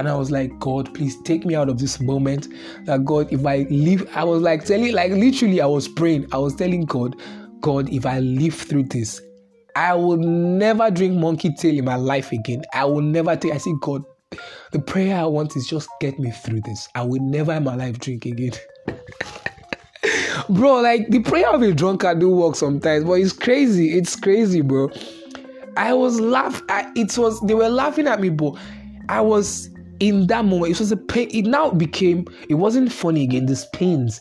And 0.00 0.08
I 0.08 0.16
was 0.16 0.30
like, 0.30 0.58
God, 0.60 0.94
please 0.94 1.14
take 1.24 1.44
me 1.44 1.54
out 1.54 1.68
of 1.68 1.78
this 1.78 2.00
moment. 2.00 2.48
That 2.86 3.04
God, 3.04 3.30
if 3.30 3.44
I 3.44 3.66
live, 3.68 4.08
I 4.14 4.24
was 4.24 4.40
like 4.40 4.64
telling, 4.64 4.94
like 4.94 5.12
literally, 5.12 5.60
I 5.60 5.66
was 5.66 5.88
praying. 5.88 6.26
I 6.32 6.38
was 6.38 6.54
telling 6.54 6.86
God, 6.86 7.16
God, 7.60 7.90
if 7.90 8.06
I 8.06 8.20
live 8.20 8.54
through 8.54 8.84
this, 8.84 9.20
I 9.76 9.92
will 9.92 10.16
never 10.16 10.90
drink 10.90 11.18
monkey 11.18 11.52
tail 11.52 11.76
in 11.76 11.84
my 11.84 11.96
life 11.96 12.32
again. 12.32 12.62
I 12.72 12.86
will 12.86 13.02
never 13.02 13.36
take. 13.36 13.52
I 13.52 13.58
say, 13.58 13.74
God, 13.82 14.02
the 14.72 14.78
prayer 14.78 15.18
I 15.18 15.26
want 15.26 15.54
is 15.54 15.66
just 15.68 15.86
get 16.00 16.18
me 16.18 16.30
through 16.30 16.62
this. 16.62 16.88
I 16.94 17.02
will 17.02 17.20
never 17.20 17.52
in 17.52 17.64
my 17.64 17.74
life 17.74 17.98
drink 17.98 18.24
again. 18.24 18.52
bro, 20.48 20.80
like 20.80 21.10
the 21.10 21.20
prayer 21.20 21.50
of 21.50 21.60
a 21.60 21.74
drunkard 21.74 22.20
do 22.20 22.30
work 22.30 22.54
sometimes, 22.54 23.04
but 23.04 23.20
it's 23.20 23.34
crazy. 23.34 23.98
It's 23.98 24.16
crazy, 24.16 24.62
bro. 24.62 24.88
I 25.76 25.92
was 25.92 26.18
laughing. 26.18 26.66
It 26.96 27.18
was 27.18 27.38
they 27.42 27.52
were 27.52 27.68
laughing 27.68 28.08
at 28.08 28.18
me, 28.18 28.30
but 28.30 28.54
I 29.10 29.20
was 29.20 29.68
in 30.00 30.26
that 30.28 30.44
moment, 30.44 30.72
it 30.72 30.80
was 30.80 30.90
a 30.90 30.96
pain. 30.96 31.28
It 31.30 31.46
now 31.46 31.70
became, 31.70 32.26
it 32.48 32.54
wasn't 32.54 32.90
funny 32.90 33.24
again. 33.24 33.46
This 33.46 33.66
pains 33.66 34.20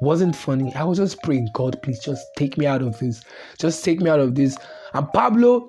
wasn't 0.00 0.36
funny. 0.36 0.72
I 0.74 0.84
was 0.84 0.98
just 0.98 1.22
praying, 1.22 1.48
God, 1.54 1.80
please 1.82 1.98
just 1.98 2.24
take 2.36 2.56
me 2.58 2.66
out 2.66 2.82
of 2.82 2.98
this. 2.98 3.24
Just 3.58 3.84
take 3.84 4.00
me 4.00 4.10
out 4.10 4.20
of 4.20 4.34
this. 4.34 4.56
And 4.92 5.10
Pablo 5.12 5.66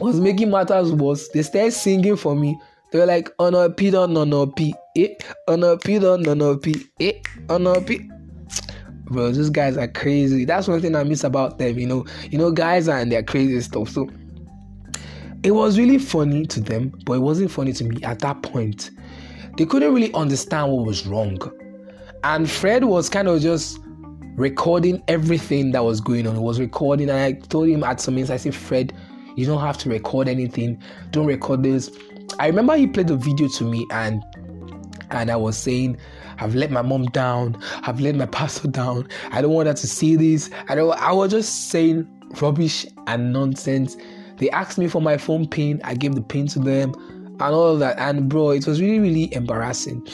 was 0.00 0.20
making 0.20 0.50
matters 0.50 0.92
worse. 0.92 1.28
They 1.28 1.42
started 1.42 1.72
singing 1.72 2.16
for 2.16 2.36
me. 2.36 2.58
They 2.92 2.98
were 3.00 3.06
like, 3.06 3.32
on 3.38 3.54
a 3.54 3.70
P, 3.70 3.90
no, 3.90 4.06
no, 4.06 4.46
P, 4.46 4.74
eh, 4.96 5.14
on 5.48 5.64
a 5.64 5.76
P, 5.76 5.98
no, 5.98 6.16
no, 6.16 6.56
P, 6.56 6.86
eh, 7.00 7.14
on 7.48 7.66
a 7.66 7.80
P. 7.80 8.08
Bro, 9.06 9.32
these 9.32 9.50
guys 9.50 9.76
are 9.76 9.88
crazy. 9.88 10.44
That's 10.44 10.68
one 10.68 10.80
thing 10.80 10.94
I 10.94 11.02
miss 11.04 11.24
about 11.24 11.58
them, 11.58 11.78
you 11.78 11.86
know. 11.86 12.06
You 12.30 12.38
know, 12.38 12.50
guys 12.50 12.88
are 12.88 12.98
and 12.98 13.10
their 13.10 13.22
crazy 13.22 13.60
stuff. 13.60 13.88
So 13.88 14.08
it 15.44 15.52
was 15.52 15.78
really 15.78 15.98
funny 15.98 16.46
to 16.46 16.60
them, 16.60 16.88
but 17.04 17.14
it 17.14 17.20
wasn't 17.20 17.50
funny 17.50 17.72
to 17.74 17.84
me 17.84 18.02
at 18.02 18.18
that 18.20 18.42
point. 18.42 18.90
They 19.56 19.66
couldn't 19.66 19.92
really 19.92 20.12
understand 20.14 20.72
what 20.72 20.86
was 20.86 21.06
wrong. 21.06 21.38
And 22.24 22.50
Fred 22.50 22.84
was 22.84 23.10
kind 23.10 23.28
of 23.28 23.42
just 23.42 23.78
recording 24.36 25.02
everything 25.06 25.72
that 25.72 25.84
was 25.84 26.00
going 26.00 26.26
on. 26.26 26.34
He 26.34 26.40
was 26.40 26.58
recording, 26.58 27.10
and 27.10 27.18
I 27.18 27.32
told 27.32 27.68
him 27.68 27.84
at 27.84 28.00
some 28.00 28.16
instance, 28.16 28.40
I 28.40 28.42
said, 28.42 28.54
Fred, 28.54 28.94
you 29.36 29.44
don't 29.44 29.60
have 29.60 29.76
to 29.78 29.90
record 29.90 30.28
anything. 30.28 30.82
Don't 31.10 31.26
record 31.26 31.62
this. 31.62 31.90
I 32.38 32.46
remember 32.46 32.76
he 32.76 32.86
played 32.86 33.08
the 33.08 33.16
video 33.16 33.48
to 33.48 33.64
me 33.64 33.86
and 33.90 34.22
and 35.10 35.30
I 35.30 35.36
was 35.36 35.56
saying, 35.56 35.98
I've 36.38 36.54
let 36.54 36.70
my 36.70 36.82
mom 36.82 37.04
down, 37.06 37.56
I've 37.82 38.00
let 38.00 38.14
my 38.14 38.26
pastor 38.38 38.68
down, 38.68 39.08
I 39.30 39.42
don't 39.42 39.52
want 39.52 39.68
her 39.68 39.74
to 39.74 39.86
see 39.86 40.16
this. 40.16 40.50
I 40.68 40.74
don't 40.74 40.98
I 40.98 41.12
was 41.12 41.32
just 41.32 41.68
saying 41.68 42.08
rubbish 42.40 42.86
and 43.06 43.32
nonsense. 43.32 43.96
They 44.36 44.50
asked 44.50 44.78
me 44.78 44.88
for 44.88 45.00
my 45.00 45.16
phone 45.16 45.46
pin, 45.46 45.80
I 45.84 45.94
gave 45.94 46.14
the 46.14 46.22
pin 46.22 46.46
to 46.48 46.58
them, 46.58 46.92
and 46.94 47.42
all 47.42 47.76
that. 47.78 47.98
And 47.98 48.28
bro, 48.28 48.50
it 48.50 48.66
was 48.66 48.80
really, 48.80 48.98
really 48.98 49.34
embarrassing. 49.34 50.06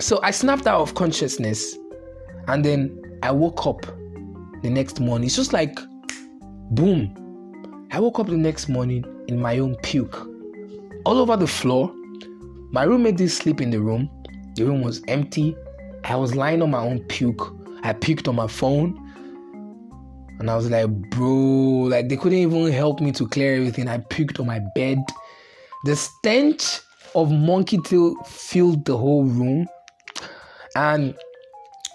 So 0.00 0.20
I 0.22 0.30
snapped 0.30 0.66
out 0.66 0.80
of 0.80 0.94
consciousness 0.94 1.76
and 2.46 2.64
then 2.64 2.96
I 3.22 3.32
woke 3.32 3.66
up 3.66 3.82
the 4.62 4.70
next 4.70 5.00
morning. 5.00 5.26
It's 5.26 5.36
just 5.36 5.52
like 5.52 5.78
boom. 6.70 7.14
I 7.90 8.00
woke 8.00 8.18
up 8.18 8.28
the 8.28 8.36
next 8.36 8.68
morning 8.68 9.04
in 9.28 9.40
my 9.40 9.58
own 9.58 9.74
puke. 9.82 10.16
All 11.04 11.18
over 11.18 11.36
the 11.36 11.46
floor. 11.46 11.92
My 12.70 12.84
roommate 12.84 13.16
did 13.16 13.30
sleep 13.30 13.60
in 13.60 13.70
the 13.70 13.80
room. 13.80 14.10
The 14.54 14.64
room 14.64 14.82
was 14.82 15.02
empty. 15.08 15.56
I 16.04 16.16
was 16.16 16.34
lying 16.34 16.62
on 16.62 16.70
my 16.70 16.80
own 16.80 17.00
puke. 17.04 17.54
I 17.82 17.92
puked 17.92 18.28
on 18.28 18.36
my 18.36 18.46
phone. 18.46 18.96
And 20.38 20.50
I 20.50 20.56
was 20.56 20.70
like, 20.70 20.88
bro, 21.10 21.26
like 21.88 22.08
they 22.08 22.16
couldn't 22.16 22.38
even 22.38 22.70
help 22.72 23.00
me 23.00 23.12
to 23.12 23.26
clear 23.26 23.56
everything. 23.56 23.88
I 23.88 23.98
puked 23.98 24.40
on 24.40 24.46
my 24.46 24.60
bed. 24.74 24.98
The 25.84 25.96
stench 25.96 26.80
of 27.14 27.30
monkey 27.30 27.78
tail 27.78 28.14
filled 28.24 28.84
the 28.84 28.96
whole 28.96 29.24
room. 29.24 29.66
And 30.76 31.14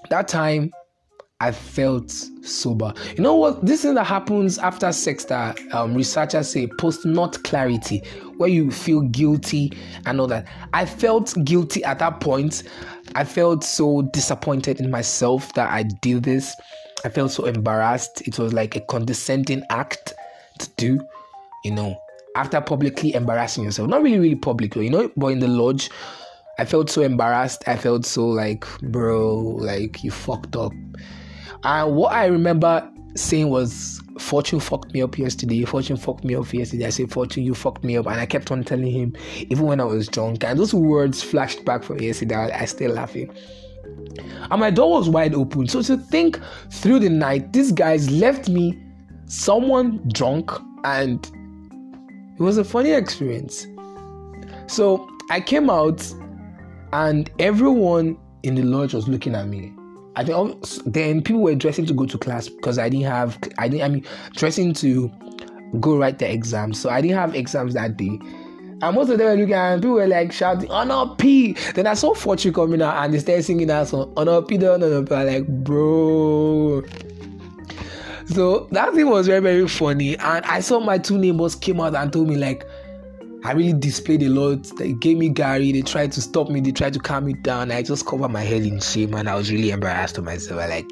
that 0.09 0.27
time 0.27 0.71
I 1.39 1.51
felt 1.51 2.09
sober. 2.41 2.93
You 3.17 3.23
know 3.23 3.35
what? 3.35 3.65
This 3.65 3.81
thing 3.81 3.95
that 3.95 4.05
happens 4.05 4.57
after 4.57 4.91
sex 4.93 5.25
that 5.25 5.59
um, 5.73 5.93
researchers 5.93 6.49
say 6.49 6.67
post 6.79 7.05
nut 7.05 7.37
clarity, 7.43 8.01
where 8.37 8.49
you 8.49 8.71
feel 8.71 9.01
guilty 9.01 9.71
and 10.05 10.21
all 10.21 10.27
that. 10.27 10.47
I 10.73 10.85
felt 10.85 11.33
guilty 11.43 11.83
at 11.83 11.99
that 11.99 12.21
point. 12.21 12.63
I 13.15 13.25
felt 13.25 13.63
so 13.63 14.03
disappointed 14.13 14.79
in 14.79 14.89
myself 14.89 15.53
that 15.53 15.69
I 15.69 15.83
did 15.83 16.23
this. 16.23 16.55
I 17.05 17.09
felt 17.09 17.31
so 17.31 17.45
embarrassed. 17.45 18.21
It 18.25 18.39
was 18.39 18.53
like 18.53 18.75
a 18.75 18.81
condescending 18.81 19.63
act 19.69 20.13
to 20.59 20.69
do, 20.77 20.99
you 21.63 21.71
know, 21.71 21.99
after 22.35 22.61
publicly 22.61 23.13
embarrassing 23.13 23.63
yourself. 23.63 23.89
Not 23.89 24.01
really, 24.03 24.19
really 24.19 24.35
publicly, 24.35 24.85
you 24.85 24.91
know, 24.91 25.11
but 25.17 25.27
in 25.27 25.39
the 25.39 25.47
lodge, 25.47 25.89
I 26.59 26.65
felt 26.65 26.89
so 26.89 27.01
embarrassed. 27.01 27.63
I 27.67 27.75
felt 27.75 28.05
so 28.05 28.27
like, 28.27 28.65
bro, 28.81 29.39
like 29.59 30.03
you 30.03 30.11
fucked 30.11 30.55
up. 30.55 30.71
And 31.63 31.95
what 31.95 32.13
I 32.13 32.25
remember 32.25 32.89
saying 33.15 33.49
was, 33.49 34.01
Fortune 34.19 34.59
fucked 34.59 34.93
me 34.93 35.01
up 35.01 35.17
yesterday. 35.17 35.65
Fortune 35.65 35.97
fucked 35.97 36.23
me 36.23 36.35
up 36.35 36.53
yesterday. 36.53 36.85
I 36.85 36.89
said, 36.89 37.11
Fortune, 37.11 37.43
you 37.43 37.55
fucked 37.55 37.83
me 37.83 37.97
up. 37.97 38.05
And 38.05 38.19
I 38.19 38.25
kept 38.25 38.51
on 38.51 38.63
telling 38.63 38.91
him, 38.91 39.15
even 39.49 39.65
when 39.65 39.79
I 39.79 39.85
was 39.85 40.07
drunk. 40.07 40.43
And 40.43 40.59
those 40.59 40.73
words 40.73 41.23
flashed 41.23 41.65
back 41.65 41.83
from 41.83 41.99
yesterday. 41.99 42.35
I, 42.35 42.61
I 42.61 42.65
still 42.65 42.91
laughing. 42.91 43.33
And 44.51 44.59
my 44.59 44.69
door 44.69 44.91
was 44.91 45.09
wide 45.09 45.33
open. 45.33 45.67
So 45.67 45.81
to 45.81 45.97
think 45.97 46.39
through 46.69 46.99
the 46.99 47.09
night, 47.09 47.53
these 47.53 47.71
guys 47.71 48.09
left 48.11 48.49
me 48.49 48.79
someone 49.25 50.01
drunk 50.09 50.51
and 50.83 51.25
it 52.37 52.41
was 52.41 52.57
a 52.57 52.63
funny 52.63 52.91
experience. 52.91 53.67
So 54.67 55.09
I 55.29 55.39
came 55.39 55.69
out 55.69 56.11
and 56.91 57.29
everyone 57.39 58.17
in 58.43 58.55
the 58.55 58.63
lodge 58.63 58.93
was 58.93 59.07
looking 59.07 59.35
at 59.35 59.47
me. 59.47 59.73
I 60.15 60.23
think 60.23 60.63
then 60.85 61.21
people 61.23 61.41
were 61.41 61.55
dressing 61.55 61.85
to 61.87 61.93
go 61.93 62.05
to 62.05 62.17
class 62.17 62.47
because 62.47 62.77
I 62.77 62.89
didn't 62.89 63.07
have 63.07 63.39
I 63.57 63.67
didn't 63.67 63.83
I 63.83 63.87
mean 63.89 64.05
dressing 64.33 64.73
to 64.75 65.11
go 65.79 65.97
write 65.97 66.19
the 66.19 66.31
exams. 66.31 66.79
So 66.79 66.89
I 66.89 67.01
didn't 67.01 67.17
have 67.17 67.33
exams 67.33 67.73
that 67.73 67.97
day. 67.97 68.19
And 68.83 68.95
most 68.97 69.09
of 69.09 69.17
them 69.17 69.27
were 69.27 69.37
looking 69.37 69.53
and 69.53 69.81
people 69.81 69.95
were 69.95 70.07
like 70.07 70.33
shouting, 70.33 70.69
Honor 70.69 71.15
P. 71.15 71.53
Then 71.73 71.87
I 71.87 71.93
saw 71.93 72.13
Fortune 72.13 72.53
coming 72.53 72.81
out 72.81 73.01
and 73.01 73.13
they 73.13 73.19
started 73.19 73.43
singing 73.43 73.67
that 73.67 73.87
song, 73.87 74.11
Honor 74.17 74.41
P, 74.41 74.55
Honor 74.57 75.01
P. 75.03 75.15
I'm 75.15 75.25
like, 75.25 75.47
bro. 75.47 76.83
So 78.25 78.67
that 78.71 78.93
thing 78.93 79.09
was 79.09 79.27
very, 79.27 79.39
very 79.39 79.69
funny. 79.69 80.17
And 80.17 80.43
I 80.43 80.59
saw 80.59 80.81
my 80.81 80.97
two 80.97 81.17
neighbors 81.17 81.55
came 81.55 81.79
out 81.79 81.95
and 81.95 82.11
told 82.11 82.27
me, 82.27 82.35
like, 82.35 82.65
I 83.45 83.53
really 83.53 83.71
displayed 83.71 84.21
a 84.23 84.27
lot. 84.27 84.63
They 84.77 84.91
gave 84.91 85.17
me 85.17 85.29
garri. 85.29 85.71
They 85.71 85.81
tried 85.81 86.11
to 86.13 86.21
stop 86.21 86.49
me. 86.49 86.59
They 86.59 86.73
tried 86.73 86.93
to 86.93 86.99
calm 86.99 87.23
me 87.23 87.33
down. 87.35 87.71
I 87.71 87.83
just 87.83 88.05
covered 88.05 88.29
my 88.29 88.41
head 88.41 88.63
in 88.63 88.81
shame 88.81 89.13
and 89.13 89.29
I 89.29 89.35
was 89.35 89.49
really 89.49 89.71
embarrassed 89.71 90.15
to 90.15 90.21
myself. 90.21 90.59
I 90.59 90.67
like, 90.67 90.89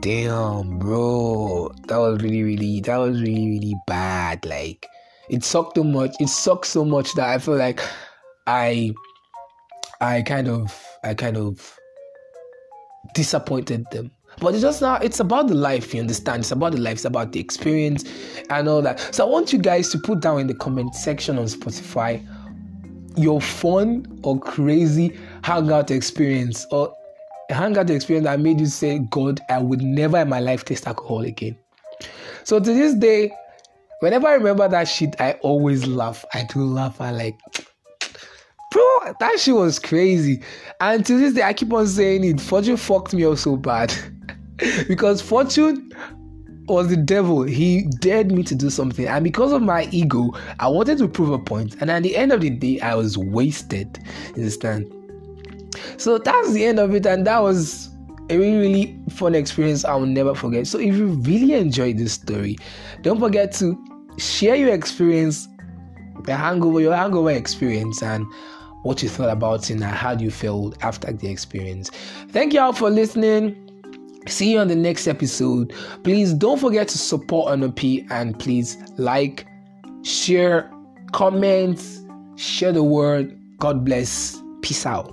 damn, 0.00 0.78
bro, 0.78 1.72
that 1.88 1.98
was 1.98 2.22
really, 2.22 2.42
really, 2.42 2.80
that 2.80 2.96
was 2.96 3.20
really, 3.20 3.48
really 3.48 3.74
bad. 3.86 4.46
Like, 4.46 4.86
it 5.28 5.44
sucked 5.44 5.76
so 5.76 5.84
much. 5.84 6.14
It 6.20 6.28
sucked 6.28 6.66
so 6.66 6.84
much 6.84 7.12
that 7.14 7.28
I 7.28 7.38
feel 7.38 7.56
like 7.56 7.80
I, 8.46 8.94
I 10.00 10.22
kind 10.22 10.48
of, 10.48 10.84
I 11.02 11.14
kind 11.14 11.36
of 11.36 11.78
disappointed 13.14 13.86
them. 13.90 14.10
But 14.38 14.52
it's 14.54 14.62
just 14.62 14.82
now, 14.82 14.96
it's 14.96 15.20
about 15.20 15.48
the 15.48 15.54
life, 15.54 15.94
you 15.94 16.00
understand? 16.00 16.40
It's 16.40 16.52
about 16.52 16.72
the 16.72 16.80
life, 16.80 16.94
it's 16.94 17.04
about 17.06 17.32
the 17.32 17.40
experience 17.40 18.04
and 18.50 18.68
all 18.68 18.82
that. 18.82 19.14
So 19.14 19.26
I 19.26 19.30
want 19.30 19.52
you 19.52 19.58
guys 19.58 19.88
to 19.90 19.98
put 19.98 20.20
down 20.20 20.40
in 20.40 20.46
the 20.46 20.54
comment 20.54 20.94
section 20.94 21.38
on 21.38 21.46
Spotify 21.46 22.22
your 23.16 23.40
fun 23.40 24.06
or 24.22 24.38
crazy 24.38 25.18
hangout 25.42 25.90
experience 25.90 26.66
or 26.70 26.94
hangout 27.48 27.90
experience 27.90 28.26
that 28.26 28.38
made 28.40 28.60
you 28.60 28.66
say, 28.66 28.98
God, 29.10 29.40
I 29.48 29.58
would 29.58 29.80
never 29.80 30.18
in 30.18 30.28
my 30.28 30.40
life 30.40 30.64
taste 30.64 30.86
alcohol 30.86 31.20
again. 31.20 31.56
So 32.44 32.60
to 32.60 32.72
this 32.72 32.94
day, 32.94 33.32
whenever 34.00 34.28
I 34.28 34.34
remember 34.34 34.68
that 34.68 34.88
shit, 34.88 35.20
I 35.20 35.32
always 35.42 35.86
laugh. 35.86 36.24
I 36.34 36.44
do 36.44 36.64
laugh. 36.64 37.00
I 37.00 37.10
like, 37.10 37.38
bro, 38.70 39.14
that 39.20 39.38
shit 39.38 39.54
was 39.54 39.78
crazy. 39.78 40.42
And 40.80 41.04
to 41.06 41.18
this 41.18 41.34
day, 41.34 41.42
I 41.42 41.52
keep 41.52 41.72
on 41.72 41.86
saying 41.86 42.24
it. 42.24 42.40
Fortune 42.40 42.76
fucked 42.76 43.14
me 43.14 43.24
up 43.24 43.38
so 43.38 43.56
bad. 43.56 43.94
because 44.88 45.20
Fortune 45.20 45.92
was 46.68 46.88
the 46.88 46.96
devil. 46.96 47.42
He 47.42 47.82
dared 48.00 48.32
me 48.32 48.42
to 48.44 48.54
do 48.54 48.70
something, 48.70 49.06
and 49.06 49.22
because 49.22 49.52
of 49.52 49.62
my 49.62 49.88
ego, 49.92 50.30
I 50.58 50.68
wanted 50.68 50.98
to 50.98 51.08
prove 51.08 51.30
a 51.30 51.38
point. 51.38 51.76
And 51.80 51.90
at 51.90 52.02
the 52.02 52.16
end 52.16 52.32
of 52.32 52.40
the 52.40 52.50
day, 52.50 52.80
I 52.80 52.94
was 52.94 53.16
wasted. 53.16 53.98
You 54.30 54.42
understand? 54.42 54.92
So 55.98 56.18
that's 56.18 56.52
the 56.52 56.64
end 56.64 56.80
of 56.80 56.94
it, 56.94 57.06
and 57.06 57.26
that 57.26 57.40
was 57.40 57.90
a 58.28 58.36
really, 58.36 58.58
really 58.58 58.98
fun 59.10 59.34
experience 59.34 59.84
I 59.84 59.94
will 59.94 60.06
never 60.06 60.34
forget. 60.34 60.66
So 60.66 60.78
if 60.78 60.94
you 60.94 61.06
really 61.06 61.54
enjoyed 61.54 61.98
this 61.98 62.14
story, 62.14 62.56
don't 63.02 63.20
forget 63.20 63.52
to 63.54 63.76
share 64.18 64.56
your 64.56 64.74
experience, 64.74 65.48
the 66.24 66.34
hangover, 66.34 66.80
your 66.80 66.94
hangover 66.94 67.30
experience, 67.30 68.02
and 68.02 68.26
what 68.82 69.02
you 69.02 69.08
thought 69.08 69.30
about 69.30 69.68
it 69.68 69.74
and 69.74 69.84
how 69.84 70.12
you 70.12 70.30
felt 70.30 70.76
after 70.82 71.12
the 71.12 71.28
experience. 71.28 71.90
Thank 72.30 72.52
you 72.52 72.60
all 72.60 72.72
for 72.72 72.90
listening. 72.90 73.62
See 74.26 74.52
you 74.52 74.58
on 74.58 74.68
the 74.68 74.76
next 74.76 75.06
episode. 75.06 75.72
Please 76.02 76.32
don't 76.32 76.58
forget 76.58 76.88
to 76.88 76.98
support 76.98 77.56
NOP 77.58 77.84
and 78.10 78.38
please 78.38 78.76
like, 78.96 79.46
share, 80.02 80.70
comment, 81.12 81.80
share 82.36 82.72
the 82.72 82.82
word. 82.82 83.38
God 83.58 83.84
bless. 83.84 84.40
Peace 84.62 84.84
out. 84.84 85.12